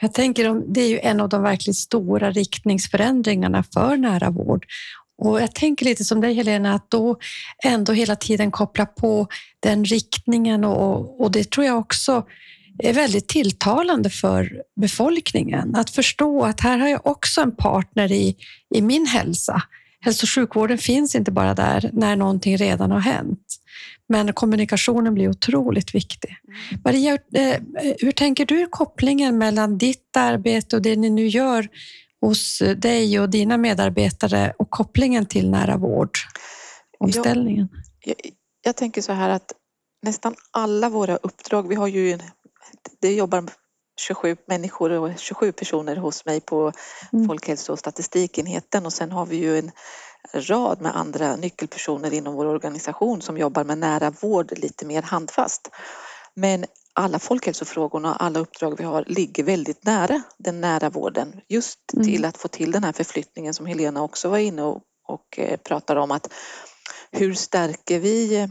[0.00, 4.66] Jag tänker det är ju en av de verkligt stora riktningsförändringarna för nära vård
[5.20, 7.18] och jag tänker lite som dig Helena, att då
[7.64, 9.26] ändå hela tiden koppla på
[9.60, 12.26] den riktningen och, och det tror jag också
[12.78, 15.74] är väldigt tilltalande för befolkningen.
[15.74, 18.36] Att förstå att här har jag också en partner i,
[18.74, 19.62] i min hälsa.
[20.00, 23.56] Hälso och sjukvården finns inte bara där när någonting redan har hänt.
[24.08, 26.36] Men kommunikationen blir otroligt viktig.
[26.84, 27.56] Maria, eh,
[27.98, 31.68] hur tänker du kopplingen mellan ditt arbete och det ni nu gör
[32.20, 36.10] hos dig och dina medarbetare och kopplingen till nära vård?
[36.98, 37.68] Omställningen?
[38.04, 39.52] Jag, jag, jag tänker så här att
[40.02, 42.18] nästan alla våra uppdrag, vi har ju,
[43.00, 43.44] det jobbar
[44.00, 46.72] 27 människor och 27 personer hos mig på
[47.12, 47.26] mm.
[47.26, 49.70] folkhälso och statistikenheten och sen har vi ju en
[50.34, 55.68] rad med andra nyckelpersoner inom vår organisation som jobbar med nära vård lite mer handfast.
[56.34, 61.78] Men alla folkhälsofrågorna och alla uppdrag vi har ligger väldigt nära den nära vården just
[61.94, 62.06] mm.
[62.06, 65.56] till att få till den här förflyttningen som Helena också var inne och, och eh,
[65.56, 66.32] pratade om att
[67.10, 68.48] hur stärker vi eh,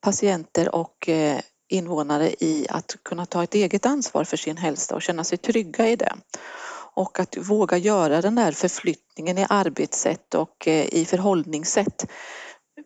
[0.00, 5.02] patienter och eh, invånare i att kunna ta ett eget ansvar för sin hälsa och
[5.02, 6.14] känna sig trygga i det.
[6.94, 12.06] Och att våga göra den där förflyttningen i arbetssätt och i förhållningssätt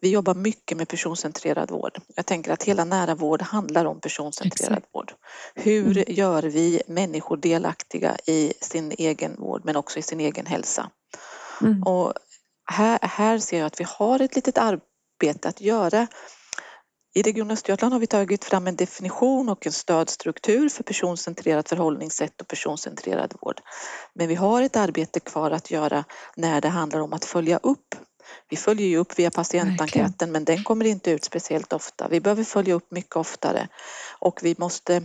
[0.06, 1.98] vi jobbar mycket med personcentrerad vård.
[2.14, 4.94] Jag tänker att hela nära vård handlar om personcentrerad Exakt.
[4.94, 5.12] vård.
[5.54, 6.04] Hur mm.
[6.08, 10.90] gör vi människor delaktiga i sin egen vård men också i sin egen hälsa?
[11.62, 11.82] Mm.
[11.82, 12.12] Och
[12.70, 16.06] här, här ser jag att vi har ett litet arbete att göra.
[17.14, 22.40] I Region Östergötland har vi tagit fram en definition och en stödstruktur för personcentrerat förhållningssätt
[22.40, 23.60] och personcentrerad vård.
[24.14, 26.04] Men vi har ett arbete kvar att göra
[26.36, 27.94] när det handlar om att följa upp
[28.48, 32.08] vi följer ju upp via patientenkäten men den kommer inte ut speciellt ofta.
[32.08, 33.68] Vi behöver följa upp mycket oftare
[34.20, 35.02] och vi måste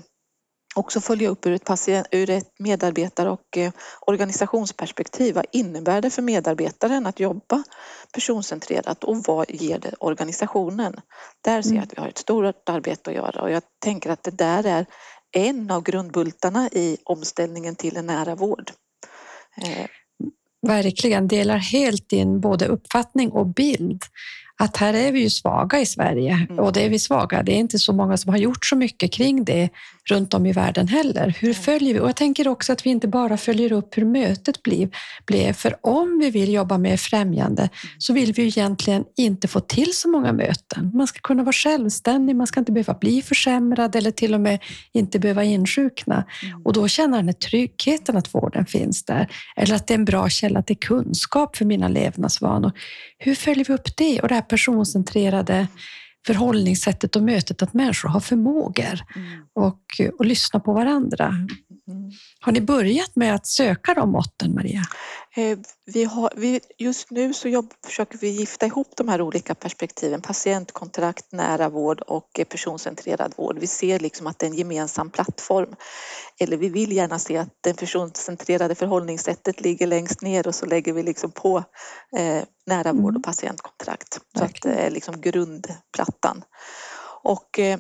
[0.76, 5.36] också följa upp ur ett, patient, ur ett medarbetar och eh, organisationsperspektiv.
[5.36, 7.64] Vad innebär det för medarbetaren att jobba
[8.14, 11.02] personcentrerat och vad ger det organisationen?
[11.44, 11.84] Där ser jag mm.
[11.84, 14.86] att vi har ett stort arbete att göra och jag tänker att det där är
[15.32, 18.72] en av grundbultarna i omställningen till en nära vård.
[19.64, 19.88] Eh,
[20.68, 24.02] Verkligen, delar helt din både uppfattning och bild
[24.62, 26.60] att här är vi ju svaga i Sverige mm.
[26.60, 27.44] och det är vi svaga.
[27.44, 29.70] Det är inte så många som har gjort så mycket kring det
[30.10, 31.38] runt om i världen heller.
[31.40, 32.00] Hur följer vi?
[32.00, 34.90] Och jag tänker också att vi inte bara följer upp hur mötet blev,
[35.26, 35.54] blev.
[35.54, 39.94] För om vi vill jobba mer främjande så vill vi ju egentligen inte få till
[39.94, 40.92] så många möten.
[40.94, 44.60] Man ska kunna vara självständig, man ska inte behöva bli försämrad eller till och med
[44.94, 46.26] inte behöva insjukna.
[46.44, 46.62] Mm.
[46.66, 49.28] Och då känner den här tryggheten att vården finns där.
[49.56, 52.72] Eller att det är en bra källa till kunskap för mina levnadsvanor.
[53.18, 54.22] Hur följer vi upp det?
[54.22, 55.68] Och det här personcentrerade
[56.26, 59.46] förhållningssättet och mötet att människor har förmågor mm.
[59.54, 59.84] och,
[60.20, 61.34] och lyssna på varandra.
[61.88, 62.12] Mm.
[62.40, 64.82] Har ni börjat med att söka de måtten, Maria?
[65.36, 69.56] Eh, vi har, vi, just nu så jobb, försöker vi gifta ihop de här olika
[69.56, 73.58] perspektiven, patientkontrakt, nära vård och personcentrerad vård.
[73.60, 75.76] Vi ser liksom att det är en gemensam plattform.
[76.40, 80.94] Eller vi vill gärna se att det personcentrerade förhållningssättet ligger längst ner och så lägger
[80.94, 81.58] vi liksom på
[82.18, 83.22] eh, nära vård och mm.
[83.22, 84.20] patientkontrakt.
[84.38, 86.44] Så att det är liksom grundplattan.
[87.24, 87.80] Och eh,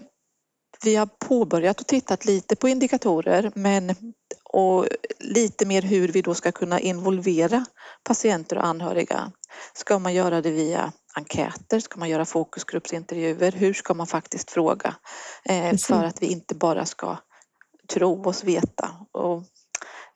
[0.83, 3.95] vi har påbörjat och tittat lite på indikatorer men
[4.43, 4.87] och
[5.19, 7.65] lite mer hur vi då ska kunna involvera
[8.03, 9.31] patienter och anhöriga.
[9.73, 11.79] Ska man göra det via enkäter?
[11.79, 13.51] Ska man göra fokusgruppsintervjuer?
[13.51, 14.95] Hur ska man faktiskt fråga?
[15.45, 17.17] Eh, för att vi inte bara ska
[17.93, 18.89] tro oss veta.
[19.11, 19.37] Och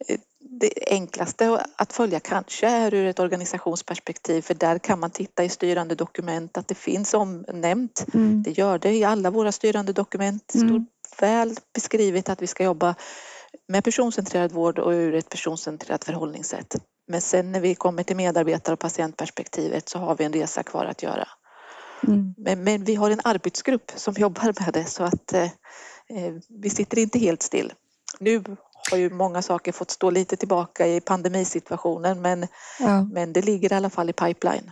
[0.07, 0.19] eh,
[0.59, 5.49] det enklaste att följa kanske är ur ett organisationsperspektiv för där kan man titta i
[5.49, 8.05] styrande dokument att det finns omnämnt.
[8.13, 8.43] Mm.
[8.43, 10.43] Det gör det i alla våra styrande dokument.
[10.53, 10.85] Det står mm.
[11.19, 12.95] väl beskrivet att vi ska jobba
[13.67, 16.75] med personcentrerad vård och ur ett personcentrerat förhållningssätt.
[17.07, 20.85] Men sen när vi kommer till medarbetar och patientperspektivet så har vi en resa kvar
[20.85, 21.27] att göra.
[22.07, 22.33] Mm.
[22.37, 26.69] Men, men, vi har en arbetsgrupp som jobbar med det så att eh, eh vi
[26.69, 27.73] sitter inte helt still.
[28.19, 28.43] Nu
[28.91, 32.47] har ju många saker fått stå lite tillbaka i pandemisituationen men,
[32.79, 33.03] ja.
[33.03, 34.71] men det ligger i alla fall i pipeline.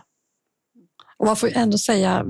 [1.16, 2.24] Och man får ändå säga,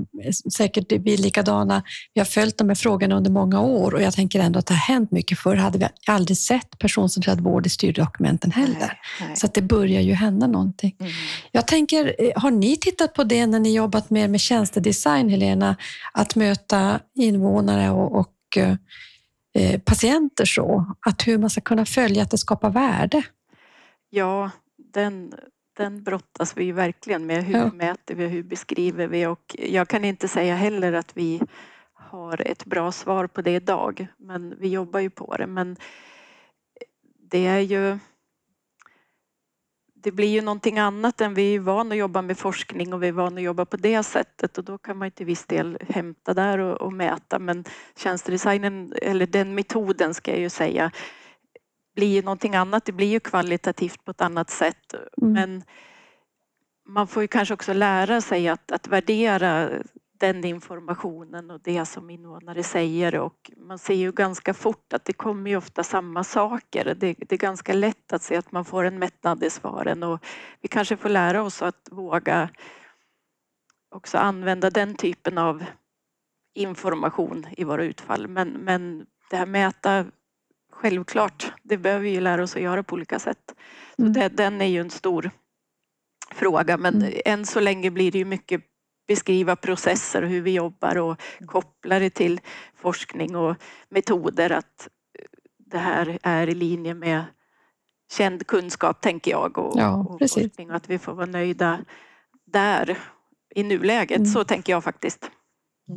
[0.53, 4.13] säkert vi är likadana, vi har följt de här frågorna under många år och jag
[4.13, 5.39] tänker ändå att det har hänt mycket.
[5.39, 8.77] Förr hade vi aldrig sett personcentrerad vård i styrdokumenten heller.
[8.79, 9.35] Nej, nej.
[9.35, 10.95] Så att det börjar ju hända någonting.
[10.99, 11.11] Mm.
[11.51, 15.75] Jag tänker, eh, har ni tittat på det när ni jobbat mer med tjänstedesign, Helena?
[16.11, 18.75] Att möta invånare och, och Eh,
[19.85, 23.23] patienter så, att hur man ska kunna följa att det skapar värde.
[24.09, 24.51] Ja,
[24.93, 25.33] den,
[25.77, 27.43] den brottas vi verkligen med.
[27.43, 27.71] Hur ja.
[27.73, 31.41] mäter vi, hur beskriver vi och jag kan inte säga heller att vi
[31.93, 35.47] har ett bra svar på det idag, men vi jobbar ju på det.
[35.47, 35.77] Men
[37.31, 37.99] det är ju
[40.05, 43.07] det blir ju någonting annat än vi är vana att jobba med forskning och vi
[43.07, 46.33] är vana att jobba på det sättet och då kan man till viss del hämta
[46.33, 47.63] där och, och mäta men
[47.97, 50.91] tjänstedesignen, eller den metoden ska jag ju säga,
[51.95, 52.85] blir ju någonting annat.
[52.85, 55.33] Det blir ju kvalitativt på ett annat sätt mm.
[55.33, 55.63] men
[56.87, 59.69] man får ju kanske också lära sig att, att värdera
[60.17, 65.13] den informationen och det som invånare säger och man ser ju ganska fort att det
[65.13, 66.85] kommer ju ofta samma saker.
[66.85, 70.25] Det, det, är ganska lätt att se att man får en mättnad i svaren och
[70.61, 72.49] vi kanske får lära oss att våga
[73.95, 75.65] också använda den typen av
[76.53, 78.27] information i våra utfall.
[78.27, 80.05] Men, men det här mäta,
[80.71, 83.55] självklart, det behöver vi ju lära oss att göra på olika sätt.
[83.95, 84.13] Så mm.
[84.13, 85.31] det, den är ju en stor
[86.31, 87.13] fråga men mm.
[87.25, 88.61] än så länge blir det ju mycket
[89.07, 92.41] beskriva processer och hur vi jobbar och koppla det till
[92.75, 93.55] forskning och
[93.89, 94.87] metoder att
[95.57, 97.23] det här är i linje med
[98.11, 101.79] känd kunskap tänker jag och, ja, och forskning och att vi får vara nöjda
[102.45, 102.97] där
[103.55, 104.17] i nuläget.
[104.17, 104.25] Mm.
[104.25, 105.31] Så tänker jag faktiskt.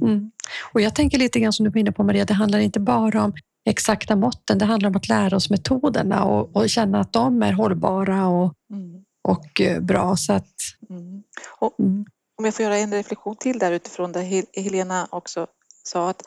[0.03, 0.31] Mm.
[0.73, 3.25] Och jag tänker lite grann som du var inne på Maria, det handlar inte bara
[3.25, 3.33] om
[3.68, 7.53] exakta måtten, det handlar om att lära oss metoderna och, och känna att de är
[7.53, 9.05] hållbara och, mm.
[9.29, 10.16] och eh, bra.
[10.16, 10.55] Så att,
[10.90, 11.23] mm.
[11.59, 12.05] och, mm
[12.38, 15.46] om jag får göra en reflektion till där utifrån det Helena också
[15.85, 16.22] sa att,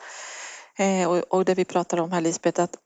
[0.78, 2.76] eh, och det vi pratar om här Lisbeth, att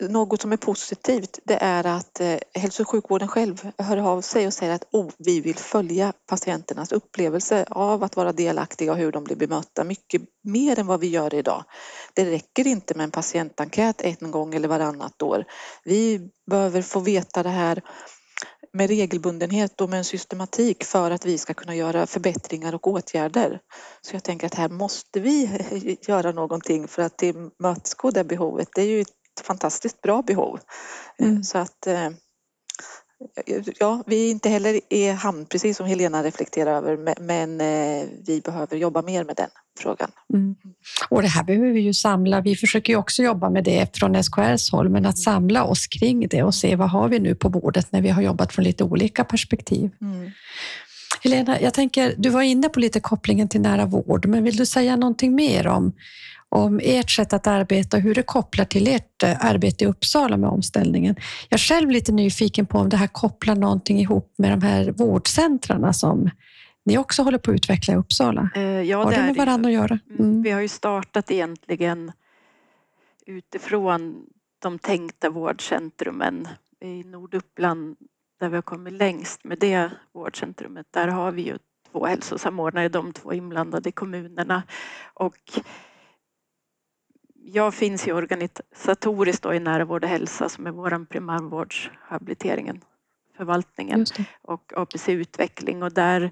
[0.00, 4.46] något som är positivt det är att eh, hälso och sjukvården själv hör av sig
[4.46, 9.12] och säger att oh, vi vill följa patienternas upplevelse av att vara delaktiga och hur
[9.12, 11.64] de blir bemötta mycket mer än vad vi gör idag.
[12.14, 15.44] Det räcker inte med en patientenkät en gång eller varannat år.
[15.84, 17.82] Vi behöver få veta det här
[18.76, 23.60] med regelbundenhet och med en systematik för att vi ska kunna göra förbättringar och åtgärder.
[24.00, 25.50] Så jag tänker att här måste vi
[26.08, 28.68] göra någonting för att tillmötesgå det behovet.
[28.74, 29.08] Det är ju ett
[29.42, 30.60] fantastiskt bra behov.
[31.18, 31.42] Mm.
[31.42, 31.86] Så att
[33.80, 37.58] Ja, vi är inte heller i hamn, precis som Helena reflekterar över, men
[38.26, 39.48] vi behöver jobba mer med den
[39.80, 40.10] frågan.
[40.34, 40.56] Mm.
[41.08, 42.40] Och det här behöver vi ju samla.
[42.40, 46.28] Vi försöker ju också jobba med det från SKRs håll, men att samla oss kring
[46.28, 48.84] det och se vad har vi nu på bordet när vi har jobbat från lite
[48.84, 49.90] olika perspektiv.
[50.00, 50.30] Mm.
[51.22, 54.66] Helena, jag tänker, du var inne på lite kopplingen till nära vård, men vill du
[54.66, 55.92] säga någonting mer om,
[56.48, 60.36] om ert sätt att arbeta och hur det kopplar till ert eh, arbete i Uppsala
[60.36, 61.16] med omställningen?
[61.48, 64.90] Jag är själv lite nyfiken på om det här kopplar någonting ihop med de här
[64.90, 66.30] vårdcentrarna som
[66.84, 68.50] ni också håller på att utveckla i Uppsala.
[68.54, 69.98] Eh, ja, Har det det med varandra att göra?
[70.18, 70.42] Mm.
[70.42, 72.12] Vi har ju startat egentligen
[73.26, 74.26] utifrån
[74.58, 76.48] de tänkta vårdcentrumen
[76.80, 77.96] i Norduppland
[78.40, 80.86] där vi har kommit längst med det vårdcentrumet.
[80.90, 81.58] Där har vi ju
[81.92, 84.62] två hälsosamordnare, de två inblandade kommunerna
[85.14, 85.60] och
[87.48, 92.80] jag finns ju organisatoriskt då i nära vård och hälsa som är vår primärvårdshabiliteringen,
[93.36, 94.06] förvaltningen
[94.42, 95.82] och APC utveckling.
[95.82, 96.30] Och där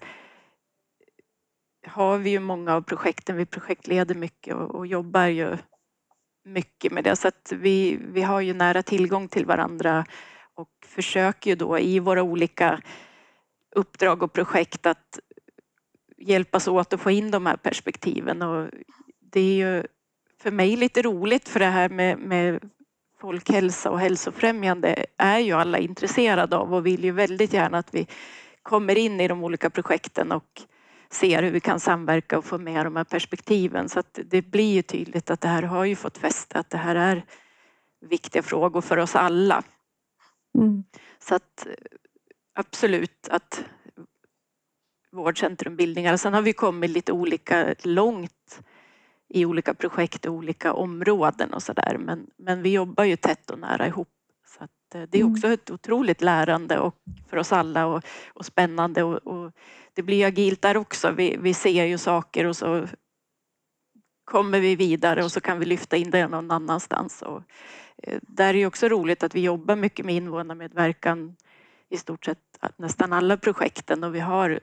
[1.86, 5.56] har vi ju många av projekten, vi projektleder mycket och, och jobbar ju
[6.44, 7.16] mycket med det.
[7.16, 10.06] Så att vi, vi har ju nära tillgång till varandra
[10.54, 12.80] och försöker ju då i våra olika
[13.74, 15.18] uppdrag och projekt att
[16.18, 18.42] hjälpas åt att få in de här perspektiven.
[18.42, 18.70] Och
[19.20, 19.84] det är ju
[20.44, 22.70] för mig lite roligt för det här med, med
[23.20, 28.06] folkhälsa och hälsofrämjande är ju alla intresserade av och vill ju väldigt gärna att vi
[28.62, 30.62] kommer in i de olika projekten och
[31.10, 34.74] ser hur vi kan samverka och få med de här perspektiven så att det blir
[34.74, 37.24] ju tydligt att det här har ju fått fäste, att det här är
[38.00, 39.62] viktiga frågor för oss alla.
[40.58, 40.84] Mm.
[41.18, 41.66] Så att
[42.54, 43.64] absolut att
[45.12, 46.16] vårdcentrumbildningar.
[46.16, 48.60] Sen har vi kommit lite olika långt
[49.34, 51.96] i olika projekt och olika områden och sådär.
[51.98, 54.08] Men, men vi jobbar ju tätt och nära ihop.
[54.46, 54.64] Så
[54.98, 55.32] eh, det är Mm.
[55.32, 56.94] också ett otroligt lärande och
[57.28, 59.52] för oss alla och, och spännande och, och
[59.94, 61.10] det blir agilt där också.
[61.10, 62.86] Vi, vi ser ju saker och så
[64.24, 67.22] kommer vi vidare och så kan vi lyfta in det någon annanstans.
[67.22, 67.42] Och,
[68.02, 71.36] eh, där är det också roligt att vi jobbar mycket med invånarmedverkan
[71.88, 72.38] i stort sett
[72.76, 74.60] nästan alla projekten och vi har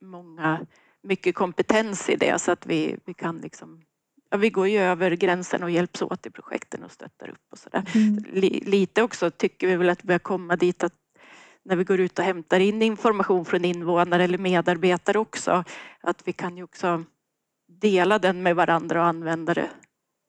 [0.00, 0.66] många,
[1.02, 3.82] mycket kompetens i det så att vi, vi kan liksom
[4.34, 7.58] Ja, vi går ju över gränsen och hjälps åt i projekten och stöttar upp och
[7.58, 7.84] sådär.
[7.94, 8.24] Mm.
[8.62, 10.92] Lite också tycker vi väl att vi börjar komma dit att
[11.64, 15.64] när vi går ut och hämtar in information från invånare eller medarbetare också,
[16.00, 17.04] att vi kan ju också
[17.80, 19.70] dela den med varandra och använda det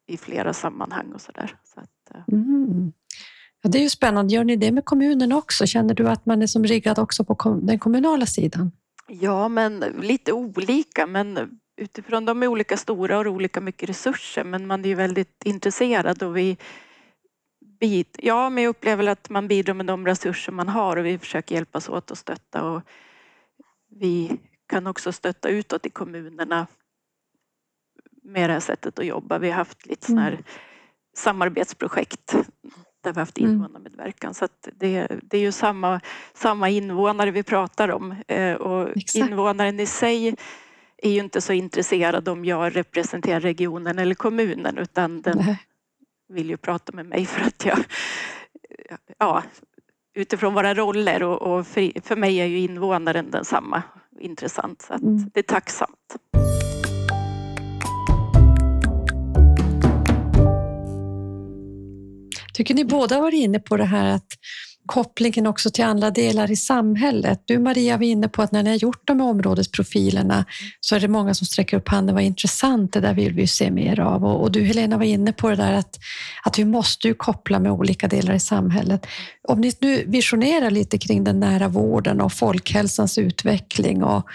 [0.07, 1.55] i flera sammanhang och sådär.
[1.63, 2.93] Så att, eh, Mm.
[3.61, 4.33] Ja, det är ju spännande.
[4.33, 5.65] Gör ni det med kommunen också?
[5.65, 8.71] Känner du att man är som riggad också på den kommunala sidan?
[9.07, 11.07] Ja, men lite olika.
[11.07, 14.43] Men utifrån de är olika stora och har olika mycket resurser.
[14.43, 16.57] Men man är ju väldigt intresserad och vi
[18.17, 21.55] ja, men jag upplever att man bidrar med de resurser man har och vi försöker
[21.55, 22.81] hjälpas åt att stötta och
[23.89, 26.67] vi kan också stötta utåt i kommunerna
[28.23, 29.39] med det här sättet att jobba.
[29.39, 30.43] Vi har haft lite sådana här
[31.17, 32.35] samarbetsprojekt
[33.01, 33.51] där vi har haft Mm.
[33.51, 34.33] invånarmedverkan.
[34.33, 36.01] Så att det, det är ju samma,
[36.33, 39.15] samma invånare vi pratar om eh, och Exakt.
[39.15, 40.35] invånaren i sig
[41.05, 45.57] är ju inte så intresserad om jag representerar regionen eller kommunen utan den Nej.
[46.29, 47.77] vill ju prata med mig för att jag,
[49.17, 49.43] ja,
[50.15, 53.83] utifrån våra roller och, och för, för mig är ju invånaren densamma
[54.19, 55.29] intressant så Mm.
[55.33, 56.15] det är tacksamt.
[62.53, 64.27] Tycker ni båda var inne på det här att
[64.85, 67.41] kopplingen också till andra delar i samhället.
[67.45, 70.45] Du Maria var inne på att när ni har gjort de här områdesprofilerna
[70.79, 72.15] så är det många som sträcker upp handen.
[72.15, 74.25] Vad intressant, det där vill vi ju se mer av.
[74.25, 75.99] Och, och du Helena var inne på det där att,
[76.43, 79.05] att vi måste ju koppla med olika delar i samhället.
[79.47, 84.27] Om ni nu visionerar lite kring den nära vården och folkhälsans utveckling och,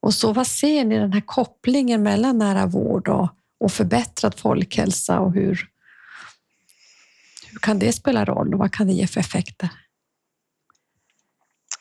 [0.00, 3.28] och så, vad ser ni den här kopplingen mellan nära vård och,
[3.60, 5.68] och förbättrad folkhälsa och hur,
[7.50, 9.68] hur kan det spela roll och vad kan det ge för effekter?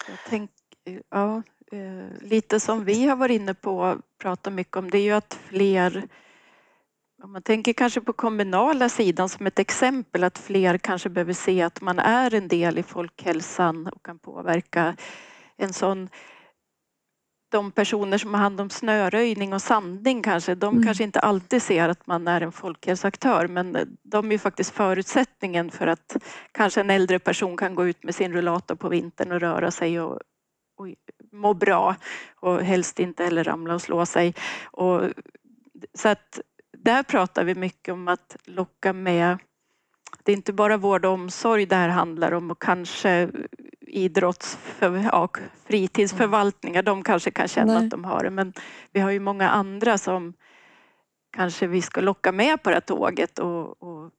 [0.07, 0.51] Jag tänk,
[1.09, 5.03] ja, eh, lite som vi har varit inne på och pratat mycket om det är
[5.03, 6.07] ju att fler
[7.23, 11.61] om man tänker kanske på kommunala sidan som ett exempel att fler kanske behöver se
[11.61, 14.95] att man är en del i folkhälsan och kan påverka
[15.57, 16.09] en sån
[17.53, 20.83] de personer som har hand om snöröjning och sandning kanske, de Mm.
[20.85, 25.71] kanske inte alltid ser att man är en folkhälsoaktör men de är ju faktiskt förutsättningen
[25.71, 26.17] för att
[26.51, 30.01] kanske en äldre person kan gå ut med sin rullator på vintern och röra sig
[30.01, 30.19] och,
[30.77, 30.87] och
[31.31, 31.95] må bra
[32.35, 34.35] och helst inte heller ramla och slå sig.
[34.71, 35.01] Och,
[35.93, 36.39] så att
[36.77, 39.37] där pratar vi mycket om att locka med
[40.23, 43.29] det är inte bara vård och omsorg det här handlar om och kanske
[43.81, 45.29] idrotts ja,
[45.65, 47.83] fritidsförvaltningar, de kanske kan känna Nej.
[47.83, 48.53] att de har det men
[48.91, 50.33] vi har ju många andra som
[51.35, 54.11] kanske vi ska locka med på det här tåget och, och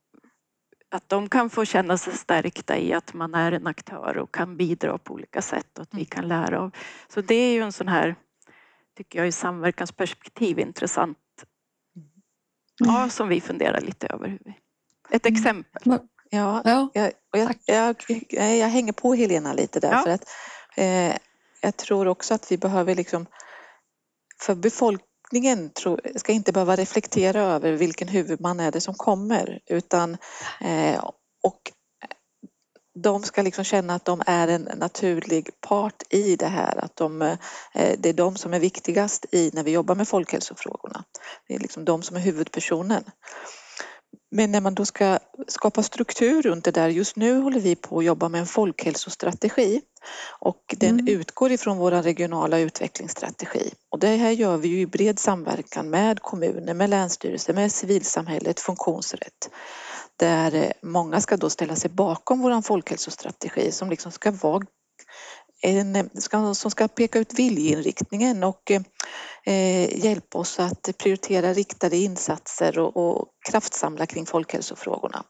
[0.94, 4.56] att de kan få känna sig stärkta i att man är en aktör och kan
[4.56, 6.06] bidra på olika sätt och att vi mm.
[6.06, 6.70] kan lära av.
[7.08, 8.16] Så det är ju en sån här,
[8.96, 11.18] tycker jag i samverkansperspektiv intressant,
[11.96, 12.94] mm.
[12.94, 14.38] ja, som vi funderar lite över.
[15.14, 15.36] Ett mm.
[15.36, 15.82] exempel.
[16.30, 16.88] Ja, ja.
[16.94, 20.02] Jag, jag, jag, jag, hänger på Helena lite där ja.
[20.02, 20.28] för att
[20.76, 21.16] eh,
[21.60, 23.26] jag tror också att vi behöver liksom
[24.40, 30.16] för befolkningen tror, ska inte behöva reflektera över vilken huvudman är det som kommer utan
[30.60, 31.04] eh,
[31.42, 31.72] och
[32.94, 37.22] de ska liksom känna att de är en naturlig part i det här, att de,
[37.22, 37.38] eh,
[37.98, 41.04] det är de som är viktigast i när vi jobbar med folkhälsofrågorna.
[41.48, 43.04] Det är liksom de som är huvudpersonen.
[44.30, 47.98] Men när man då ska skapa struktur runt det där, just nu håller vi på
[47.98, 49.80] att jobba med en folkhälsostrategi
[50.40, 51.08] och den mm.
[51.08, 53.70] utgår ifrån vår regionala utvecklingsstrategi.
[53.90, 58.60] Och det här gör vi ju i bred samverkan med kommuner, med länsstyrelser, med civilsamhället,
[58.60, 59.50] funktionsrätt.
[60.16, 64.66] Där många ska då ställa sig bakom vår folkhälsostrategi som liksom ska vara
[65.62, 66.10] en,
[66.54, 68.72] som ska peka ut viljeinriktningen och
[69.46, 75.24] eh, hjälpa oss att prioritera riktade insatser och, och kraftsamla kring folkhälsofrågorna.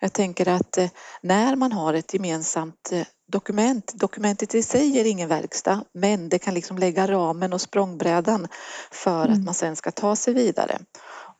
[0.00, 0.90] Jag tänker att eh,
[1.22, 6.38] när man har ett gemensamt eh, dokument, dokumentet i sig ger ingen verkstad men det
[6.38, 8.48] kan liksom lägga ramen och språngbrädan
[8.90, 9.32] för mm.
[9.32, 10.78] att man sen ska ta sig vidare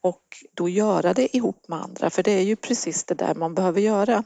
[0.02, 0.22] och
[0.54, 3.80] då göra det ihop med andra för det är ju precis det där man behöver
[3.80, 4.24] göra.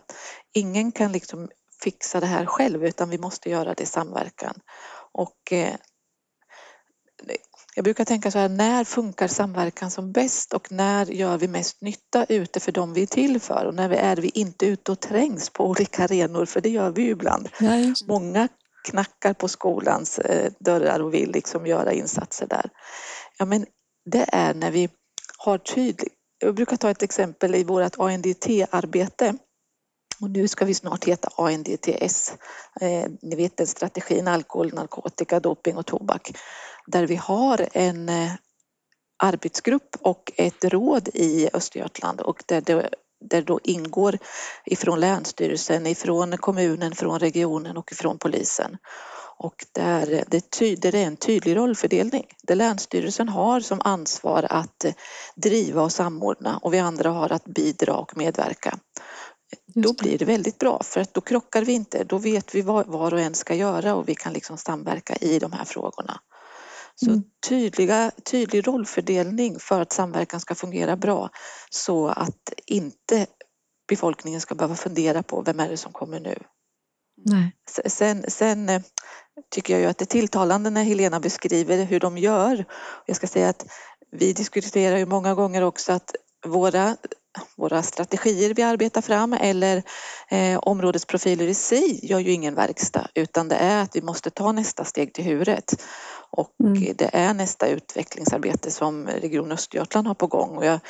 [0.55, 1.49] Ingen kan liksom
[1.83, 4.61] fixa det här själv utan vi måste göra det i samverkan.
[5.13, 5.75] Och eh,
[7.79, 11.81] jag brukar tänka så här, när funkar samverkan som bäst och när gör vi mest
[11.81, 15.01] nytta ute för dem vi är till för och när är vi inte ute och
[15.01, 17.49] trängs på olika arenor för det gör vi ju ibland.
[17.61, 17.71] Ja,
[18.09, 18.49] Många
[18.85, 22.71] knackar på skolans eh, dörrar och vill liksom göra insatser där.
[23.39, 23.67] Ja men
[24.11, 24.89] det är när vi
[25.39, 29.35] har tydligt, jag brukar ta ett exempel i vårt ANDT-arbete
[30.21, 32.33] och nu ska vi snart heta ANDTS.
[32.81, 36.33] Eh, ni vet den strategin alkohol, narkotika, doping och tobak.
[36.87, 38.33] Där vi har en eh,
[39.23, 42.91] arbetsgrupp och ett råd i Östergötland och där det
[43.21, 44.19] där då ingår
[44.65, 48.77] ifrån Länsstyrelsen, ifrån kommunen, från regionen och ifrån polisen.
[49.39, 52.27] Och där eh, det, tyder, det är en tydlig rollfördelning.
[52.43, 54.93] Där Länsstyrelsen har som ansvar att eh,
[55.37, 58.79] driva och samordna och vi andra har att bidra och medverka
[59.75, 62.05] då blir det väldigt bra för att då krockar vi inte.
[62.05, 65.39] Då vet vi vad var och en ska göra och vi kan liksom samverka i
[65.39, 66.21] de här frågorna.
[66.95, 67.23] Så mm.
[67.49, 71.31] tydliga, tydlig rollfördelning för att samverkan ska fungera bra
[71.71, 73.27] så att inte
[73.89, 76.39] befolkningen ska behöva fundera på vem är det som kommer nu.
[77.25, 77.53] Nej.
[77.87, 78.83] Sen, sen eh,
[79.51, 82.65] tycker jag ju att det är tilltalande när Helena beskriver hur de gör.
[83.07, 83.67] Jag ska säga att
[84.11, 86.15] vi diskuterar ju många gånger också att
[86.47, 86.97] våra
[87.57, 89.83] våra strategier vi arbetar fram eller
[90.29, 94.53] eh, områdesprofiler i sig gör ju ingen verkstad utan det är att vi måste ta
[94.53, 95.83] nästa steg till huret.
[96.31, 96.95] Och mm.
[96.97, 100.81] det är nästa utvecklingsarbete som Region Östergötland har på gång och jag,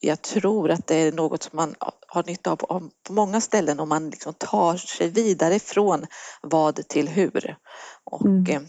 [0.00, 1.74] jag, tror att det är något som man
[2.08, 6.06] har nytta av på, på många ställen om man liksom tar sig vidare från
[6.42, 7.56] vad till hur.
[8.04, 8.46] Och mm.
[8.46, 8.62] eh,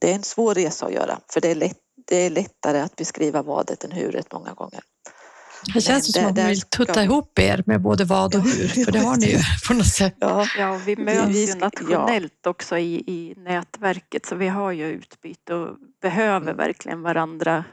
[0.00, 2.96] det är en svår resa att göra för det är, lätt, det är lättare att
[2.96, 4.80] beskriva vadet än huret många gånger.
[5.74, 7.02] Det känns det, som att man vill tutta ska...
[7.02, 9.38] ihop er med både vad och hur, för det har ni ju
[9.68, 10.16] på något sätt.
[10.18, 12.50] Ja, ja vi möts ju nationellt ja.
[12.50, 16.56] också i, i nätverket så vi har ju utbyte och behöver mm.
[16.56, 17.64] verkligen varandra.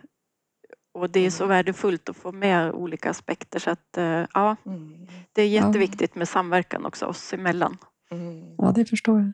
[0.94, 1.56] Och det är så mm.
[1.56, 5.08] värdefullt att få med olika aspekter så att eh, ja, mm.
[5.34, 7.78] det är jätteviktigt med samverkan också oss emellan.
[8.12, 8.56] Mm.
[8.58, 9.34] Ja, det förstår jag.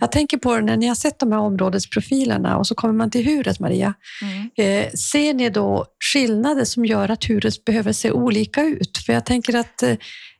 [0.00, 3.24] Jag tänker på när ni har sett de här områdesprofilerna och så kommer man till
[3.24, 3.94] huret, Maria.
[4.22, 4.50] Mm.
[4.56, 8.98] Eh, ser ni då skillnader som gör att huret behöver se olika ut?
[9.06, 9.96] För jag tänker att eh,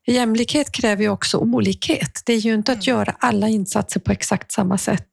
[0.06, 2.22] jämlikhet kräver ju också olikhet.
[2.26, 2.96] Det är ju inte att mm.
[2.98, 5.08] göra alla insatser på exakt samma sätt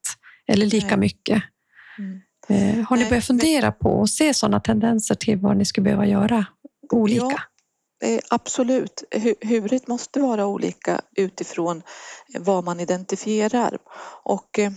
[0.48, 0.98] eller lika Nej.
[0.98, 1.44] mycket.
[1.98, 2.22] Mm.
[2.50, 6.06] Eh, har ni börjat fundera på och se sådana tendenser till vad ni skulle behöva
[6.06, 6.46] göra
[6.92, 7.26] olika?
[7.26, 7.40] Ja.
[8.02, 9.04] Eh, absolut,
[9.42, 11.82] huret måste vara olika utifrån
[12.40, 13.78] vad man identifierar.
[14.24, 14.72] Och eh,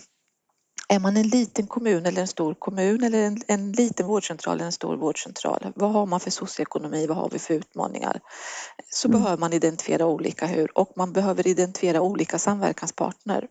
[0.88, 4.66] är man en liten kommun eller en stor kommun eller en, en liten vårdcentral eller
[4.66, 8.20] en stor vårdcentral, vad har man för socioekonomi, vad har vi för utmaningar?
[8.90, 9.20] Så mm.
[9.20, 13.48] behöver man identifiera olika hur och man behöver identifiera olika samverkanspartner.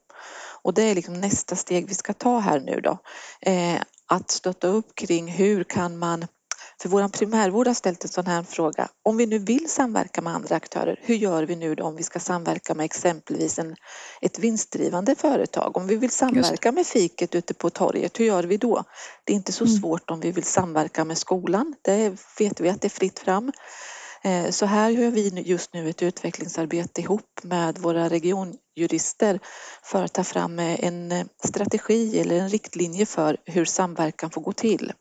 [0.62, 2.98] Och det är liksom nästa steg vi ska ta här nu då.
[3.42, 6.28] Eh, att stötta upp kring hur kan man
[6.84, 8.88] För vår primärvård har ställt en sån här fråga.
[9.04, 12.04] Om vi nu vill samverka med andra aktörer, hur gör vi nu då om vi
[12.04, 13.76] ska samverka med exempelvis en,
[14.22, 15.78] ett vinstdrivande företag?
[15.78, 18.84] Om vi vill samverka med fiket ute på torget, hur gör vi då?
[19.24, 19.78] Det är inte så mm.
[19.78, 21.76] svårt om vi vill samverka med skolan.
[21.82, 22.10] Det
[22.40, 23.52] vet vi att det är fritt fram.
[24.24, 29.40] Eh, så här gör vi just nu ett utvecklingsarbete ihop med våra regionjurister
[29.84, 34.94] för att ta fram en strategi eller en riktlinje för hur samverkan får gå till.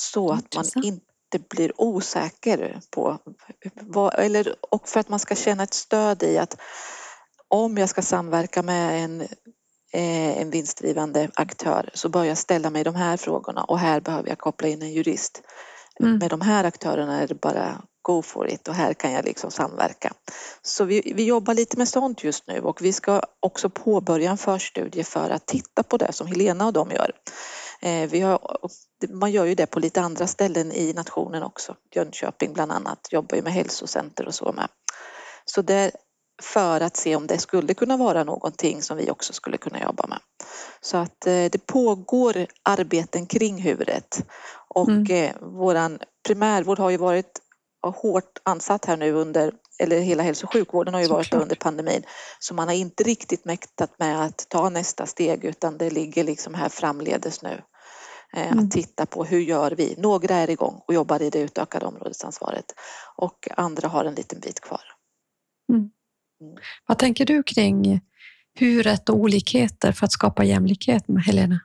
[0.00, 3.18] Så att man inte blir osäker på
[3.80, 6.60] vad, eller, och för att man ska känna ett stöd i att
[7.48, 9.20] om jag ska samverka med en,
[9.92, 14.28] eh, en vinstdrivande aktör så bör jag ställa mig de här frågorna och här behöver
[14.28, 15.42] jag koppla in en jurist.
[16.00, 16.18] Mm.
[16.18, 19.50] Med de här aktörerna är det bara go for it och här kan jag liksom
[19.50, 20.12] samverka.
[20.62, 24.38] Så vi, vi jobbar lite med sånt just nu och vi ska också påbörja en
[24.38, 27.12] förstudie för att titta på det som Helena och de gör.
[27.82, 28.58] Eh, vi har,
[29.08, 31.76] man gör ju det på lite andra ställen i nationen också.
[31.94, 34.68] Jönköping bland annat jobbar ju med hälsocenter och så med.
[35.44, 35.90] Så det
[36.42, 40.06] för att se om det skulle kunna vara någonting som vi också skulle kunna jobba
[40.06, 40.18] med.
[40.80, 44.24] Så att eh, det pågår arbeten kring huvudet
[44.68, 45.06] och mm.
[45.10, 47.40] Eh, våran primärvård har ju varit
[47.82, 52.02] hårt ansatt här nu under, eller hela hälso och sjukvården har ju varit under pandemin.
[52.38, 56.54] Så man har inte riktigt mäktat med att ta nästa steg utan det ligger liksom
[56.54, 57.62] här framledes nu.
[58.32, 58.58] Eh, mm.
[58.58, 59.94] Att titta på hur gör vi?
[59.98, 62.64] Några är igång och jobbar i det utökade områdesansvaret
[63.16, 64.82] och andra har en liten bit kvar.
[65.72, 65.90] Mm.
[66.40, 66.56] Mm.
[66.86, 68.00] Vad tänker du kring
[68.58, 71.60] huret och olikheter för att skapa jämlikhet med Helena?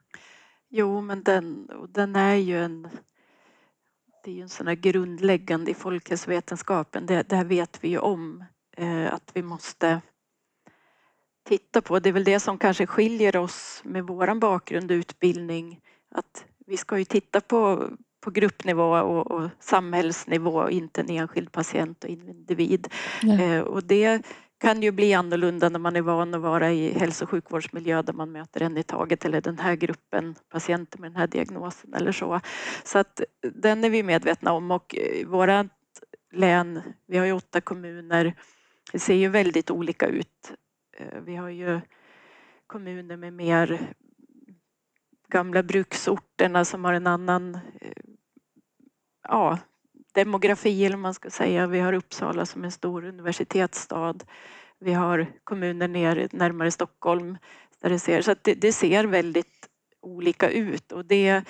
[0.69, 2.87] Jo, men den, den är ju en
[4.25, 7.05] det är ju en sån här grundläggande i folkhälsovetenskapen.
[7.05, 8.43] Det, det här vet vi ju om
[8.77, 10.01] eh, att vi måste
[11.47, 11.99] titta på.
[11.99, 15.79] Det är väl det som kanske skiljer oss med våran bakgrund och utbildning.
[16.15, 17.89] Att vi ska ju titta på,
[18.21, 22.87] på gruppnivå och, och samhällsnivå, inte en enskild patient och individ.
[23.21, 23.41] Ja.
[23.41, 24.25] Eh, och det
[24.65, 28.13] kan ju bli annorlunda när man är van att vara i hälso och sjukvårdsmiljö där
[28.13, 32.11] man möter en i taget eller den här gruppen patienter med den här diagnosen eller
[32.11, 32.41] så.
[32.83, 33.21] Så att
[33.53, 35.67] den är vi medvetna om och eh, vårat
[36.31, 38.33] län, vi har ju åtta kommuner,
[38.91, 40.53] det ser ju väldigt olika ut.
[40.97, 41.81] Eh, vi har ju
[42.67, 43.93] kommuner med mer
[45.27, 47.91] gamla bruksorterna som har en annan eh,
[49.27, 49.59] ja,
[50.15, 51.67] demografi eller man ska säga.
[51.67, 54.15] Vi har Uppsala som en stor universitetsstad.
[54.79, 57.37] Vi har kommuner ner närmare Stockholm
[57.81, 59.69] där det ser, så att det, det ser väldigt
[60.01, 61.43] olika ut och det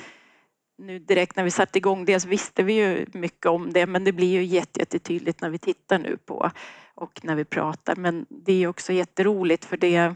[0.77, 4.03] nu direkt när vi satte igång det så visste vi ju mycket om det men
[4.03, 6.51] det blir ju jättetydligt när vi tittar nu på
[6.95, 10.13] och när vi pratar men det är också jätteroligt för det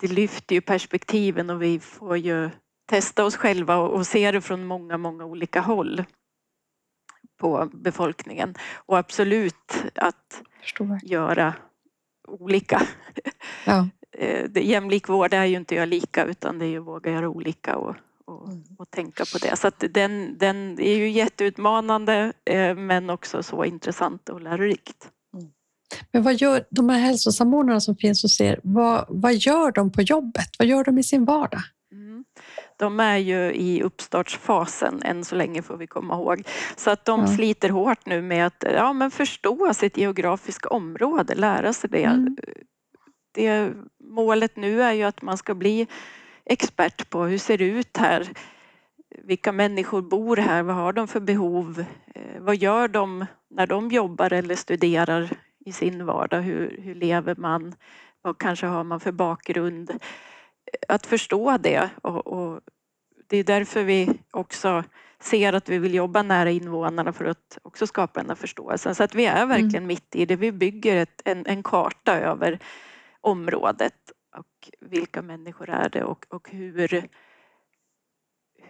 [0.00, 2.50] det lyfter ju perspektiven och vi får ju
[2.86, 6.04] testa oss själva och se det från många, många olika håll
[7.36, 10.42] på befolkningen och absolut att
[11.02, 11.54] göra
[12.28, 12.82] olika.
[13.64, 13.88] Ja.
[14.18, 17.76] Eh, jämlik vård är ju inte göra lika utan det är ju våga göra olika
[17.76, 18.64] och, och, mm.
[18.78, 19.56] och tänka på det.
[19.56, 25.08] Så den, den är ju jätteutmanande eh, men också så intressant och lärorikt.
[25.34, 25.48] Mm.
[26.12, 28.60] Men vad gör de här hälsosamordnarna som finns hos er?
[28.62, 30.48] Vad, vad gör de på jobbet?
[30.58, 31.62] Vad gör de i sin vardag?
[32.76, 36.42] De är ju i uppstartsfasen än så länge får vi komma ihåg.
[36.76, 37.36] Så att de mm.
[37.36, 42.04] sliter hårt nu med att ja, men förstå sitt geografiska område, lära sig det.
[42.04, 42.36] Mm.
[43.34, 43.72] det.
[44.04, 45.86] Målet nu är ju att man ska bli
[46.44, 48.28] expert på hur ser det ut här?
[49.22, 50.62] Vilka människor bor här?
[50.62, 51.84] Vad har de för behov?
[52.14, 55.30] Eh, vad gör de när de jobbar eller studerar
[55.64, 56.40] i sin vardag?
[56.40, 57.74] Hur, hur lever man?
[58.22, 59.90] Vad kanske har man för bakgrund?
[60.88, 62.60] Att förstå det och, och,
[63.28, 64.84] det är därför vi också
[65.20, 68.94] ser att vi vill jobba nära invånarna för att också skapa den här förståelsen.
[68.94, 69.86] Så att vi är verkligen mm.
[69.86, 70.36] mitt i det.
[70.36, 72.58] Vi bygger ett, en, en karta över
[73.20, 73.94] området
[74.36, 77.08] och vilka människor är det och, och hur,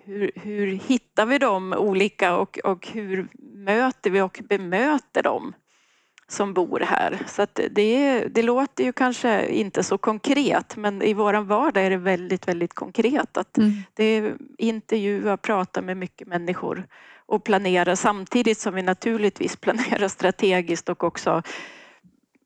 [0.05, 5.55] hur, hur hittar vi dem olika och, och hur möter vi och bemöter dem?
[6.29, 7.19] Som bor här.
[7.27, 11.97] Så det, det låter ju kanske inte så konkret men i vår vardag är det
[11.97, 13.37] väldigt, väldigt konkret.
[13.37, 13.73] Att mm.
[13.95, 16.87] det är intervjua, prata med mycket människor
[17.27, 21.43] och planera samtidigt som vi naturligtvis planerar strategiskt och också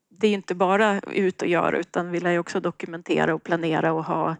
[0.09, 3.93] det är inte bara ut och göra utan vi lär ju också dokumentera och planera
[3.93, 4.35] och ha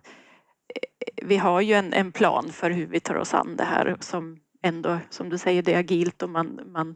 [1.22, 4.40] vi har ju en, en plan för hur vi tar oss an det här som
[4.64, 6.96] ändå, som du säger, det är agilt och man, man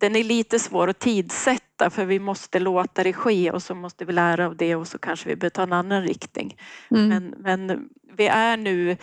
[0.00, 4.04] den är lite svår att tidsätta för vi måste låta det ske och så måste
[4.04, 6.56] vi lära av det och så kanske vi behöver ta en annan riktning.
[6.90, 7.08] Mm.
[7.08, 8.96] Men, men vi är nu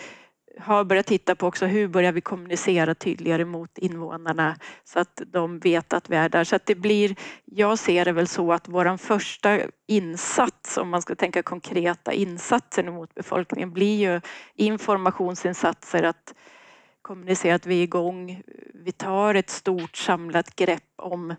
[0.60, 5.58] har börjat titta på också hur börjar vi kommunicera tydligare mot invånarna så att de
[5.58, 6.44] vet att vi är där.
[6.44, 11.02] Så att det blir, jag ser det väl så att våran första insats, om man
[11.02, 14.20] ska tänka konkreta insatser mot befolkningen, blir ju
[14.54, 16.34] informationsinsatser att
[17.08, 18.42] kommunicera att vi är igång.
[18.74, 21.34] Vi tar ett stort samlat grepp om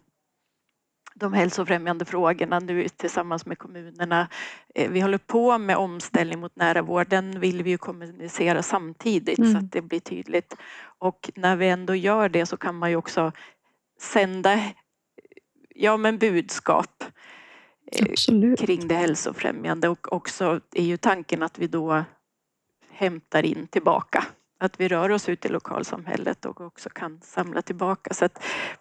[1.15, 4.28] de hälsofrämjande frågorna nu tillsammans med kommunerna.
[4.76, 7.09] Eh, vi håller på med omställning mot nära vård.
[7.09, 9.51] Den vill vi ju kommunicera samtidigt mm.
[9.51, 10.55] så att det blir tydligt.
[10.99, 13.32] Och när vi ändå gör det så kan man ju också
[13.99, 14.59] sända
[15.76, 17.03] ja, men budskap
[17.91, 18.59] eh, Absolut.
[18.59, 22.03] kring det hälsofrämjande och också är ju tanken att vi då
[22.91, 24.26] hämtar in tillbaka
[24.60, 28.14] att vi rör oss ut i lokalsamhället och också kan samla tillbaka.
[28.14, 28.30] Så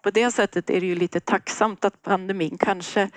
[0.03, 3.11] på det sättet är det ju lite tacksamt att pandemin kanske,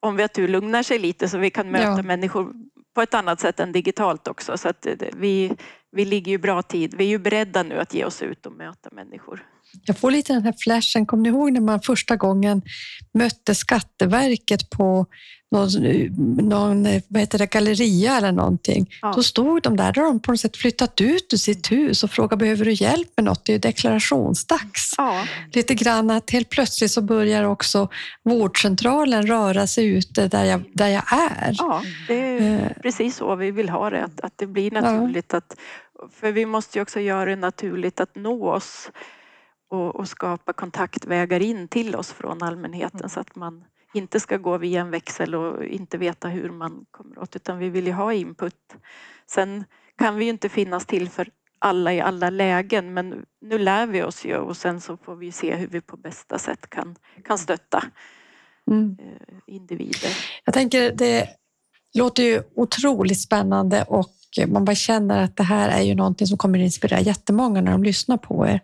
[0.00, 2.02] om vi har tur, lugnar sig lite så vi kan möta ja.
[2.02, 2.52] människor
[2.94, 4.58] på ett annat sätt än digitalt också.
[4.58, 4.86] Så att
[5.16, 5.52] vi,
[5.92, 6.94] vi ligger ju bra tid.
[6.94, 9.46] Vi är ju beredda nu att ge oss ut och möta människor.
[9.84, 11.06] Jag får lite den här flashen.
[11.06, 12.62] Kommer ni ihåg när man första gången
[13.14, 15.06] mötte Skatteverket på
[15.50, 15.70] någon,
[16.48, 18.90] någon vad heter det, galleria eller någonting.
[19.02, 19.12] Ja.
[19.16, 22.04] Då stod de där, då har de på något sätt flyttat ut ur sitt hus
[22.04, 23.44] och frågat behöver du hjälp med något?
[23.44, 24.94] Det är ju deklarationsdags.
[24.96, 25.24] Ja.
[25.52, 27.88] Lite grann att helt plötsligt så börjar också
[28.24, 31.54] vårdcentralen röra sig ute där jag, där jag är.
[31.58, 35.32] Ja, det är uh, precis så vi vill ha det, att, att det blir naturligt.
[35.32, 35.38] Ja.
[35.38, 35.56] Att,
[36.20, 38.90] för vi måste ju också göra det naturligt att nå oss
[39.70, 43.64] och, och skapa kontaktvägar in till oss från allmänheten så att man
[43.94, 47.70] inte ska gå via en växel och inte veta hur man kommer åt utan vi
[47.70, 48.54] vill ju ha input.
[49.26, 49.64] Sen
[49.98, 54.02] kan vi ju inte finnas till för alla i alla lägen men nu lär vi
[54.02, 57.38] oss ju och sen så får vi se hur vi på bästa sätt kan, kan
[57.38, 57.84] stötta
[58.70, 58.96] mm.
[59.00, 60.10] Eh, individer.
[60.44, 61.28] Jag tänker det
[61.94, 64.10] låter ju otroligt spännande och
[64.46, 67.72] man bara känner att det här är ju någonting som kommer att inspirera jättemånga när
[67.72, 68.60] de lyssnar på er.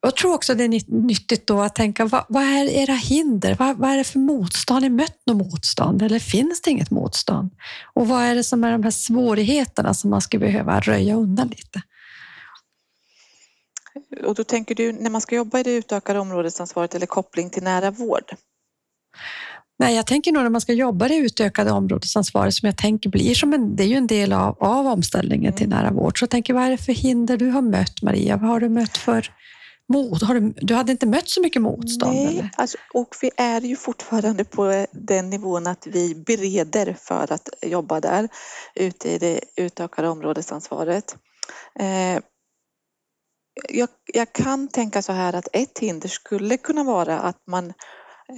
[0.00, 3.56] Jag tror också det är nyttigt då att tänka, vad, vad är era hinder?
[3.58, 4.76] Vad, vad, är det för motstånd?
[4.76, 7.50] Har ni mött något motstånd eller finns det inget motstånd?
[7.94, 11.48] Och vad är det som är de här svårigheterna som man skulle behöva röja undan
[11.48, 11.82] lite?
[14.24, 17.62] Och då tänker du när man ska jobba i det utökade områdesansvaret eller koppling till
[17.62, 18.34] nära vård?
[19.78, 23.34] Nej, jag tänker nog när man ska jobba det utökade områdesansvaret som jag tänker blir
[23.34, 25.78] som en, det är ju en del av, av omställningen till mm.
[25.78, 26.18] nära vård.
[26.18, 28.36] Så jag tänker, vad är det för hinder du har mött Maria?
[28.36, 29.30] Vad har du mött för
[29.88, 30.22] mot?
[30.22, 32.16] Har du, du hade inte mött så mycket motstånd?
[32.16, 37.48] Nej, alltså, och vi är ju fortfarande på den nivån att vi bereder för att
[37.62, 38.28] jobba där
[38.74, 41.16] ute i det utökade områdesansvaret.
[41.78, 42.22] Eh,
[43.68, 47.72] jag, jag, kan tänka så här att ett hinder skulle kunna vara att man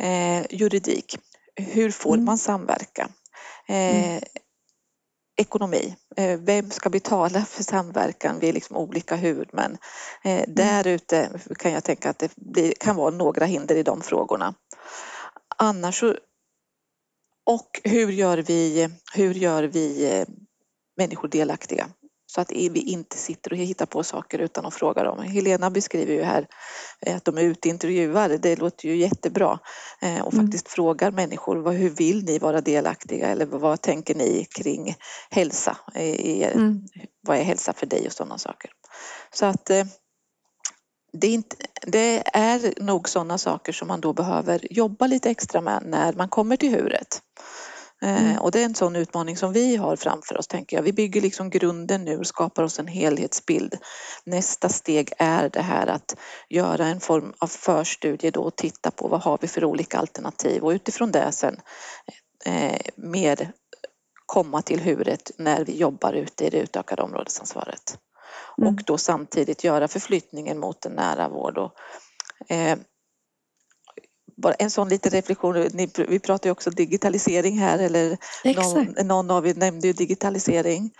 [0.00, 1.18] eh, juridik,
[1.56, 2.24] hur får mm.
[2.24, 3.08] man samverka?
[3.68, 4.20] Eh, mm
[5.38, 5.96] ekonomi.
[6.16, 8.38] Eh, vem ska betala för samverkan?
[8.40, 9.78] Vi är liksom olika huvudmän.
[10.24, 10.54] Eh, mm.
[10.54, 14.54] Där ute kan jag tänka att det kan vara några hinder i de frågorna.
[15.56, 16.16] Annars så,
[17.46, 20.26] och hur gör vi, hur gör vi eh,
[20.96, 21.88] människor delaktiga?
[22.30, 25.22] Så att vi inte sitter och hittar på saker utan att fråga dem.
[25.22, 26.46] Helena beskriver ju här
[27.00, 28.28] eh, att de är ute och intervjuar.
[28.28, 29.58] Det låter ju jättebra.
[30.02, 30.44] Eh, och mm.
[30.44, 30.74] faktiskt mm.
[30.74, 34.94] frågar människor hur vill ni vara delaktiga eller vad tänker ni kring
[35.30, 35.76] hälsa?
[35.94, 36.82] Mm.
[37.26, 38.70] Vad är hälsa för dig och sådana saker.
[39.34, 39.84] Så att eh,
[41.12, 45.60] det är, inte, det är nog sådana saker som man då behöver jobba lite extra
[45.60, 47.22] med när man kommer till huret.
[48.02, 48.38] Eh, mm.
[48.38, 50.82] Och det är en sån utmaning som vi har framför oss, tänker jag.
[50.82, 53.74] Vi bygger liksom grunden nu och skapar oss en helhetsbild.
[54.24, 56.16] Nästa steg är det här att
[56.48, 60.64] göra en form av förstudie då och titta på vad har vi för olika alternativ
[60.64, 61.60] och utifrån det sen
[62.44, 63.52] eh, mer
[64.26, 67.98] komma till huret när vi jobbar ute i det utökade områdesansvaret.
[68.58, 68.74] Mm.
[68.74, 71.58] Och då samtidigt göra förflyttningen mot en nära vård.
[71.58, 71.72] Och,
[72.50, 72.78] eh,
[74.42, 75.68] bara en sån liten reflektion,
[76.08, 80.90] vi pratar ju också digitalisering här eller någon, någon, av er nämnde ju digitalisering.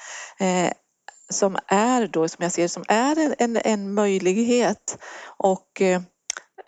[0.41, 0.72] Eh,
[1.30, 4.99] som är då, som jag ser som är en, en, en möjlighet
[5.36, 6.01] och eh,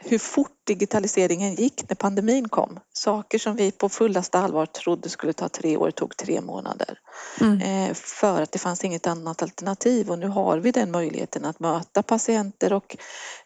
[0.04, 2.80] hur fort digitaliseringen gick när pandemin kom.
[2.92, 6.98] Saker som vi på fullaste allvar trodde skulle ta tre år tog tre månader.
[7.40, 7.60] Mm.
[7.60, 11.60] Eh, för att det fanns inget annat alternativ och nu har vi den möjligheten att
[11.60, 12.96] möta patienter och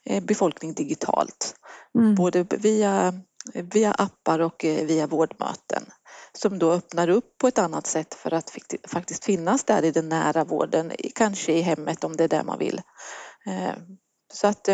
[0.04, 1.54] eh, befolkning digitalt.
[1.98, 2.14] Mm.
[2.14, 3.14] Både via,
[3.54, 5.84] via appar och eh, via vårdmöten
[6.32, 8.52] som då öppnar upp på ett annat sätt för att
[8.88, 12.58] faktiskt finnas där i den nära vården, kanske i hemmet om det är där man
[12.58, 12.80] vill.
[14.32, 14.68] Så att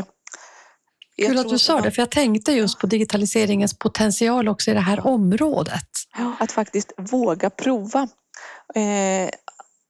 [1.27, 4.81] Kul att du sa det, för jag tänkte just på digitaliseringens potential också i det
[4.81, 5.89] här området.
[6.39, 8.09] Att faktiskt våga prova
[8.75, 9.31] eh,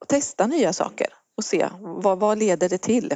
[0.01, 1.07] och testa nya saker
[1.37, 3.13] och se vad, vad leder det till?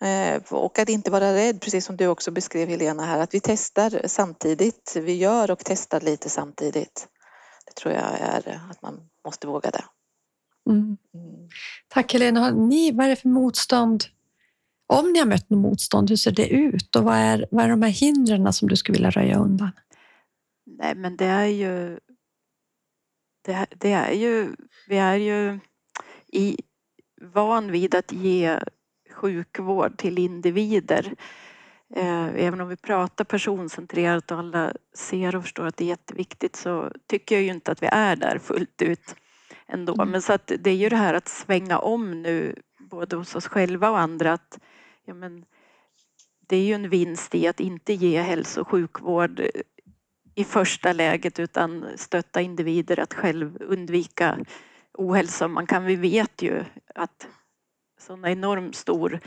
[0.00, 3.40] Eh, och att inte vara rädd, precis som du också beskrev Helena här, att vi
[3.40, 4.96] testar samtidigt.
[4.96, 7.08] Vi gör och testar lite samtidigt.
[7.66, 9.84] Det tror jag är att man måste våga det.
[10.70, 10.96] Mm.
[11.14, 11.48] Mm.
[11.88, 12.40] Tack Helena.
[12.40, 14.04] Har ni, vad är det för motstånd?
[14.86, 17.68] Om ni har mött något motstånd, hur ser det ut och vad är, vad är
[17.68, 19.70] de här hindren som du skulle vilja röja undan?
[20.66, 21.98] Nej, men det är ju
[23.44, 24.56] det, det är ju,
[24.88, 25.58] vi är ju
[26.32, 26.56] i,
[27.22, 28.58] van vid att ge
[29.14, 31.14] sjukvård till individer.
[31.94, 36.56] Eh, även om vi pratar personcentrerat och alla ser och förstår att det är jätteviktigt
[36.56, 39.16] så tycker jag ju inte att vi är där fullt ut
[39.66, 39.94] ändå.
[39.94, 40.10] Mm.
[40.10, 42.54] Men så att det är ju det här att svänga om nu
[42.88, 44.58] både hos oss själva och andra att
[45.04, 45.44] ja men,
[46.48, 49.42] det är ju en vinst i att inte ge hälso och sjukvård
[50.34, 54.38] i första läget utan stötta individer att själv undvika
[54.94, 55.48] ohälsa.
[55.48, 56.64] Man kan, vi vet ju
[56.94, 57.28] att
[57.98, 59.20] sådana enormt stor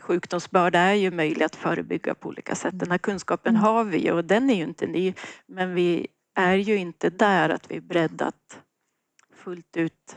[0.00, 2.78] sjukdomsbörda är ju möjlig att förebygga på olika sätt.
[2.78, 3.62] Den här kunskapen mm.
[3.62, 5.14] har vi och den är ju inte ny
[5.46, 8.60] men vi är ju inte där att vi är beredda att
[9.34, 10.16] fullt ut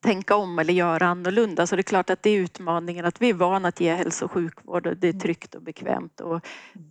[0.00, 1.66] tänka om eller göra annorlunda.
[1.66, 4.24] Så det är klart att det är utmaningen att vi är vana att ge hälso
[4.24, 6.20] och sjukvård och det är tryggt och bekvämt.
[6.20, 6.46] Och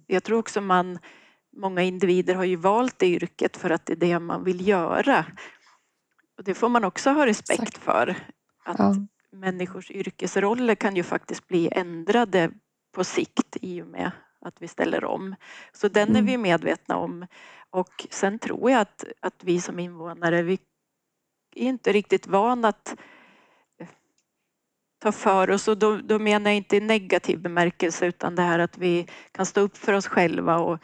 [0.08, 1.00] jag tror också man,
[1.58, 5.26] många individer har ju valt det yrket för att det är det man vill göra.
[6.38, 7.78] Och det får man också ha respekt Exakt.
[7.78, 8.16] för.
[8.66, 8.96] Att ja.
[9.32, 12.52] människors yrkesroller kan ju faktiskt bli ändrade
[12.92, 15.36] på sikt i och med att vi ställer om.
[15.74, 16.42] Så den är vi mm.
[16.42, 17.28] medvetna om.
[17.70, 20.60] Och sen tror jag att, att vi som invånare, vi
[21.56, 22.96] är inte riktigt vana att
[23.80, 23.88] eh,
[25.02, 25.68] ta för oss.
[25.68, 29.46] Och då, då menar jag inte i negativ bemärkelse utan det här att vi kan
[29.46, 30.80] stå upp för oss själva och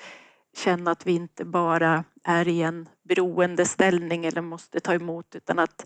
[0.57, 5.85] känna att vi inte bara är i en beroendeställning eller måste ta emot utan att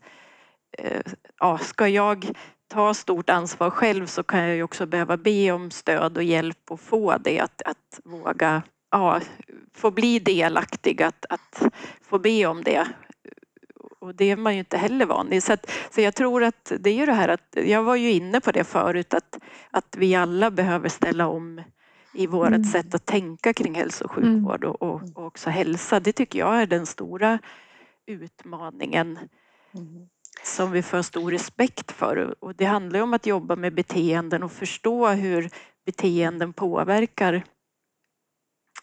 [0.77, 1.01] eh,
[1.39, 2.31] ja, ska jag
[2.67, 6.71] ta stort ansvar själv så kan jag ju också behöva be om stöd och hjälp
[6.71, 8.61] och få det att, att våga
[8.91, 9.21] ja,
[9.73, 11.61] få bli delaktig, att, att
[12.01, 12.87] få be om det
[14.01, 15.43] och det är man ju inte heller van vid.
[15.43, 18.11] Så, att, så jag tror att det är ju det här att, jag var ju
[18.11, 19.39] inne på det förut, att,
[19.71, 21.61] att vi alla behöver ställa om
[22.13, 22.63] i vårt mm.
[22.63, 24.33] sätt att tänka kring hälso och mm.
[24.33, 25.99] sjukvård och, och, och, också hälsa.
[25.99, 27.39] Det tycker jag är den stora
[28.05, 29.19] utmaningen
[29.73, 30.07] mm.
[30.43, 32.43] som vi får stor respekt för.
[32.43, 35.49] Och det handlar om att jobba med beteenden och förstå hur
[35.85, 37.43] beteenden påverkar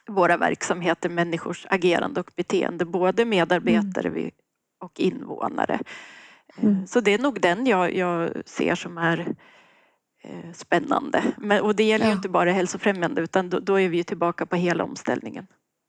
[0.09, 4.31] våra verksamheter, människors agerande och beteende, både medarbetare mm
[4.87, 5.81] och invånare.
[6.57, 6.87] Eh, mm.
[6.87, 9.35] Så det är nog den jag, jag ser som är
[10.23, 11.23] eh, spännande.
[11.39, 12.11] Men, och det gäller ja.
[12.11, 15.47] ju inte bara hälsofrämjande utan då, då, är vi ju tillbaka på hela omställningen.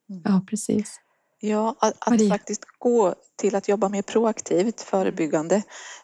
[0.09, 0.21] Mm.
[0.25, 0.99] Ja, precis.
[1.39, 5.63] Ja, att, att faktiskt gå till att jobba mer proaktivt förebyggande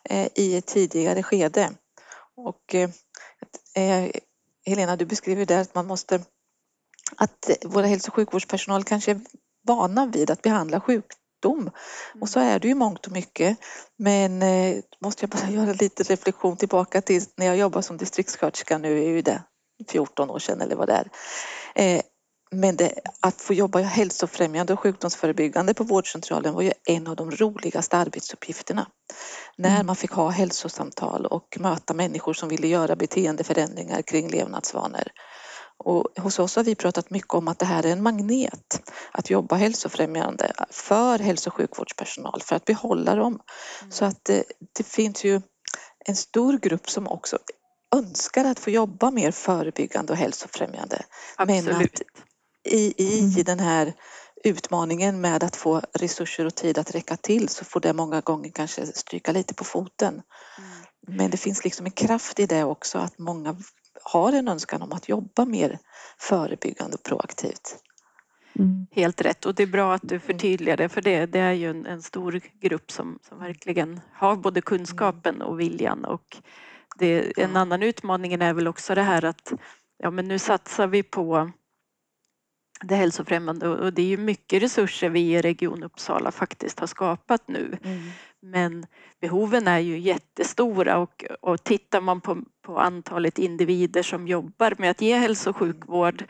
[0.09, 1.69] eh, i ett tidigare skede.
[2.35, 2.89] Och eh,
[3.75, 4.11] eh
[4.65, 6.21] Helena, du beskriver där att man måste
[7.17, 9.19] att våra hälso och sjukvårdspersonal kanske är
[9.63, 11.05] vana vid att behandla sjuk,
[11.43, 11.69] sjukdom.
[12.21, 13.57] Och så är det ju mångt och mycket.
[13.97, 18.77] Men eh, måste jag bara göra lite reflektion tillbaka till när jag jobbade som distriktssköterska,
[18.77, 19.43] nu är ju det
[19.89, 21.09] 14 år sedan eller vad det är.
[21.75, 22.01] Eh,
[22.51, 27.31] men det, att få jobba hälsofrämjande och sjukdomsförebyggande på vårdcentralen var ju en av de
[27.31, 28.87] roligaste arbetsuppgifterna.
[29.57, 29.85] När mm.
[29.85, 35.03] man fick ha hälsosamtal och möta människor som ville göra beteendeförändringar kring levnadsvanor.
[35.83, 38.81] Och hos oss har vi pratat mycket om att det här är en magnet
[39.11, 43.39] att jobba hälsofrämjande för hälso och sjukvårdspersonal för att behålla dem.
[43.81, 43.91] Mm.
[43.91, 44.43] Så att det,
[44.77, 45.41] det, finns ju
[46.05, 47.37] en stor grupp som också
[47.95, 51.05] önskar att få jobba mer förebyggande och hälsofrämjande.
[51.37, 51.65] Absolut.
[51.65, 52.01] Men att
[52.63, 53.43] i, i mm.
[53.43, 53.93] den här
[54.43, 58.49] utmaningen med att få resurser och tid att räcka till så får det många gånger
[58.49, 60.13] kanske stryka lite på foten.
[60.13, 60.69] Mm.
[61.07, 63.55] Men det finns liksom en kraft i det också att många
[64.03, 65.79] har en önskan om att jobba mer
[66.17, 67.83] förebyggande och proaktivt.
[68.59, 68.87] Mm.
[68.91, 71.69] Helt rätt och det är bra att du förtydligar det för det, det är ju
[71.69, 76.37] en, en stor grupp som, som verkligen har både kunskapen och viljan och
[76.99, 79.53] det, en annan utmaning är väl också det här att
[79.97, 81.51] ja men nu satsar vi på
[82.81, 87.47] det hälsofrämjande och det är ju mycket resurser vi i Region Uppsala faktiskt har skapat
[87.47, 87.77] nu.
[87.83, 88.01] Mm.
[88.45, 88.85] Men
[89.21, 94.91] behoven är ju jättestora och, och tittar man på, på antalet individer som jobbar med
[94.91, 96.23] att ge hälso och sjukvård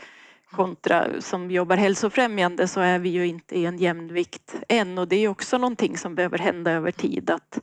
[0.52, 5.16] kontra som jobbar hälsofrämjande så är vi ju inte i en jämnvikt än och det
[5.16, 7.30] är också någonting som behöver hända över tid.
[7.30, 7.60] Att,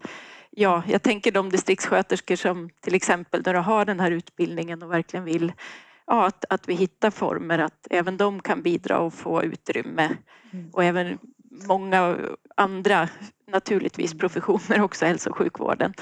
[0.50, 4.92] ja, jag tänker de distriktssköterskor som till exempel när de har den här utbildningen och
[4.92, 5.52] verkligen vill
[6.06, 10.16] ja, att, att vi hittar former att även de kan bidra och få utrymme
[10.52, 10.70] mm.
[10.72, 11.18] och även
[11.50, 12.16] många
[12.56, 13.08] andra
[13.52, 15.94] naturligtvis professioner också, hälso och sjukvården.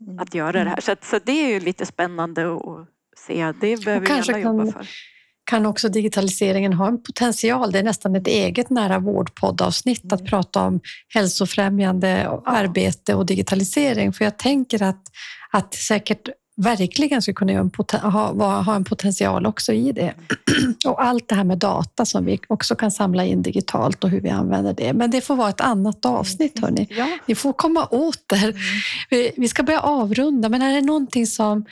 [0.00, 0.18] mm.
[0.18, 0.80] att göra det här.
[0.80, 3.52] Så, att, så det är ju lite spännande att se.
[3.60, 4.86] Det behöver vi alla jobba för
[5.44, 7.72] kan också digitaliseringen ha en potential.
[7.72, 10.30] Det är nästan ett eget nära vårdpoddavsnitt att mm.
[10.30, 14.12] prata om hälsofrämjande arbete och digitalisering.
[14.12, 15.02] För jag tänker att,
[15.50, 20.14] att säkert verkligen skulle kunna ha, ha en potential också i det.
[20.84, 24.20] Och allt det här med data som vi också kan samla in digitalt och hur
[24.20, 24.92] vi använder det.
[24.92, 26.86] Men det får vara ett annat avsnitt, hörni.
[26.90, 27.08] Ja.
[27.26, 28.48] Ni får komma åter.
[29.10, 29.32] Mm.
[29.36, 31.64] Vi ska börja avrunda, men är det någonting som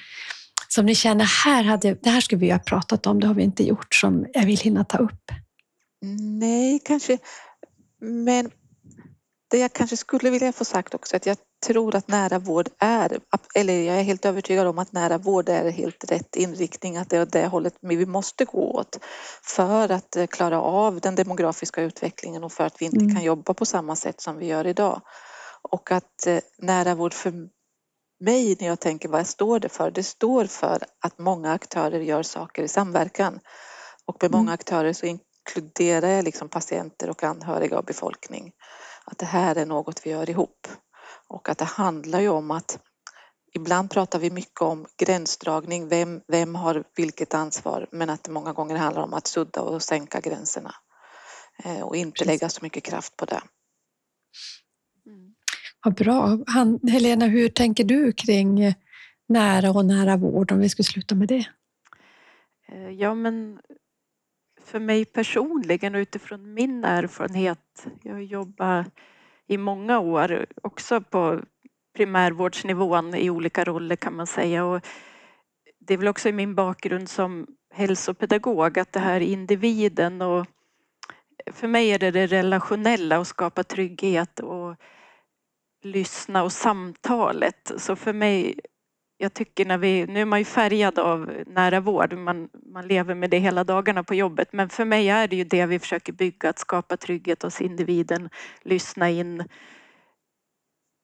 [0.68, 3.42] som ni känner, här hade, det här skulle vi ha pratat om, det har vi
[3.42, 5.30] inte gjort, som jag vill hinna ta upp?
[6.40, 7.18] Nej, kanske,
[8.00, 8.50] men
[9.50, 13.18] det jag kanske skulle vilja få sagt också att jag tror att nära vård är,
[13.54, 17.16] eller jag är helt övertygad om att nära vård är helt rätt inriktning, att det
[17.16, 18.98] är det hållet vi måste gå åt
[19.42, 23.14] för att eh, klara av den demografiska utvecklingen och för att vi inte mm.
[23.14, 25.00] kan jobba på samma sätt som vi gör idag.
[25.70, 27.32] Och att eh, nära vård för
[28.20, 29.90] mig när jag tänker vad står det för?
[29.90, 33.40] Det står för att många aktörer gör saker i samverkan.
[34.06, 34.54] Och med många mm.
[34.54, 38.52] aktörer så inkluderar jag liksom patienter och anhöriga och befolkning.
[39.04, 40.68] Att det här är något vi gör ihop.
[41.32, 42.78] Och att det handlar ju om att
[43.54, 48.52] ibland pratar vi mycket om gränsdragning, vem, vem har vilket ansvar, men att det många
[48.52, 50.74] gånger handlar om att sudda och sänka gränserna
[51.64, 53.42] eh, och inte lägga så mycket kraft på det.
[55.84, 56.38] Vad bra.
[56.46, 58.74] Han, Helena, hur tänker du kring
[59.28, 61.44] nära och nära vård om vi skulle sluta med det?
[62.68, 63.60] Eh, ja, men
[64.64, 67.86] för mig personligen och utifrån min erfarenhet.
[68.02, 68.86] Jag har jobbat
[69.48, 71.40] i många år också på
[71.96, 74.64] primärvårdsnivån i olika roller kan man säga.
[74.64, 74.86] Och
[75.78, 80.46] det är väl också i min bakgrund som hälsopedagog att det här individen och
[81.52, 84.76] för mig är det det relationella och skapa trygghet och
[85.82, 87.72] lyssna och samtalet.
[87.76, 88.60] Så för mig,
[89.22, 93.14] jag tycker när vi, nu är man ju färgad av nära vård, man, man lever
[93.14, 96.12] med det hela dagarna på jobbet, men för mig är det ju det vi försöker
[96.12, 98.28] bygga, att skapa trygghet hos individen,
[98.62, 99.44] lyssna in,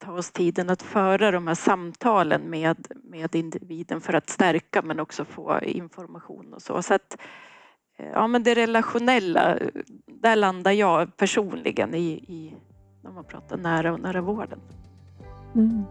[0.05, 5.01] ta oss tiden att föra de här samtalen med, med individen för att stärka men
[5.01, 6.83] också få information och så.
[6.83, 7.19] så att,
[7.99, 9.59] ja men det relationella,
[10.07, 12.55] där landar jag personligen i, i
[13.03, 14.61] när man pratar nära och nära vården.
[15.55, 15.85] Mm.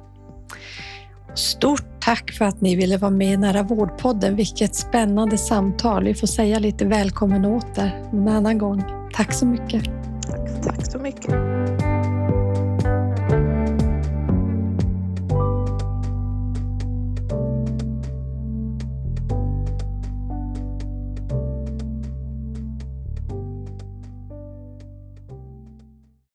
[1.36, 4.36] Stort tack för att ni ville vara med i Nära vårdpodden.
[4.36, 6.03] Vilket spännande samtal.
[6.03, 8.84] Vi får säga lite välkommen åter en annan gång.
[9.13, 9.84] Tack så mycket.
[10.21, 11.36] Tack, tack så mycket.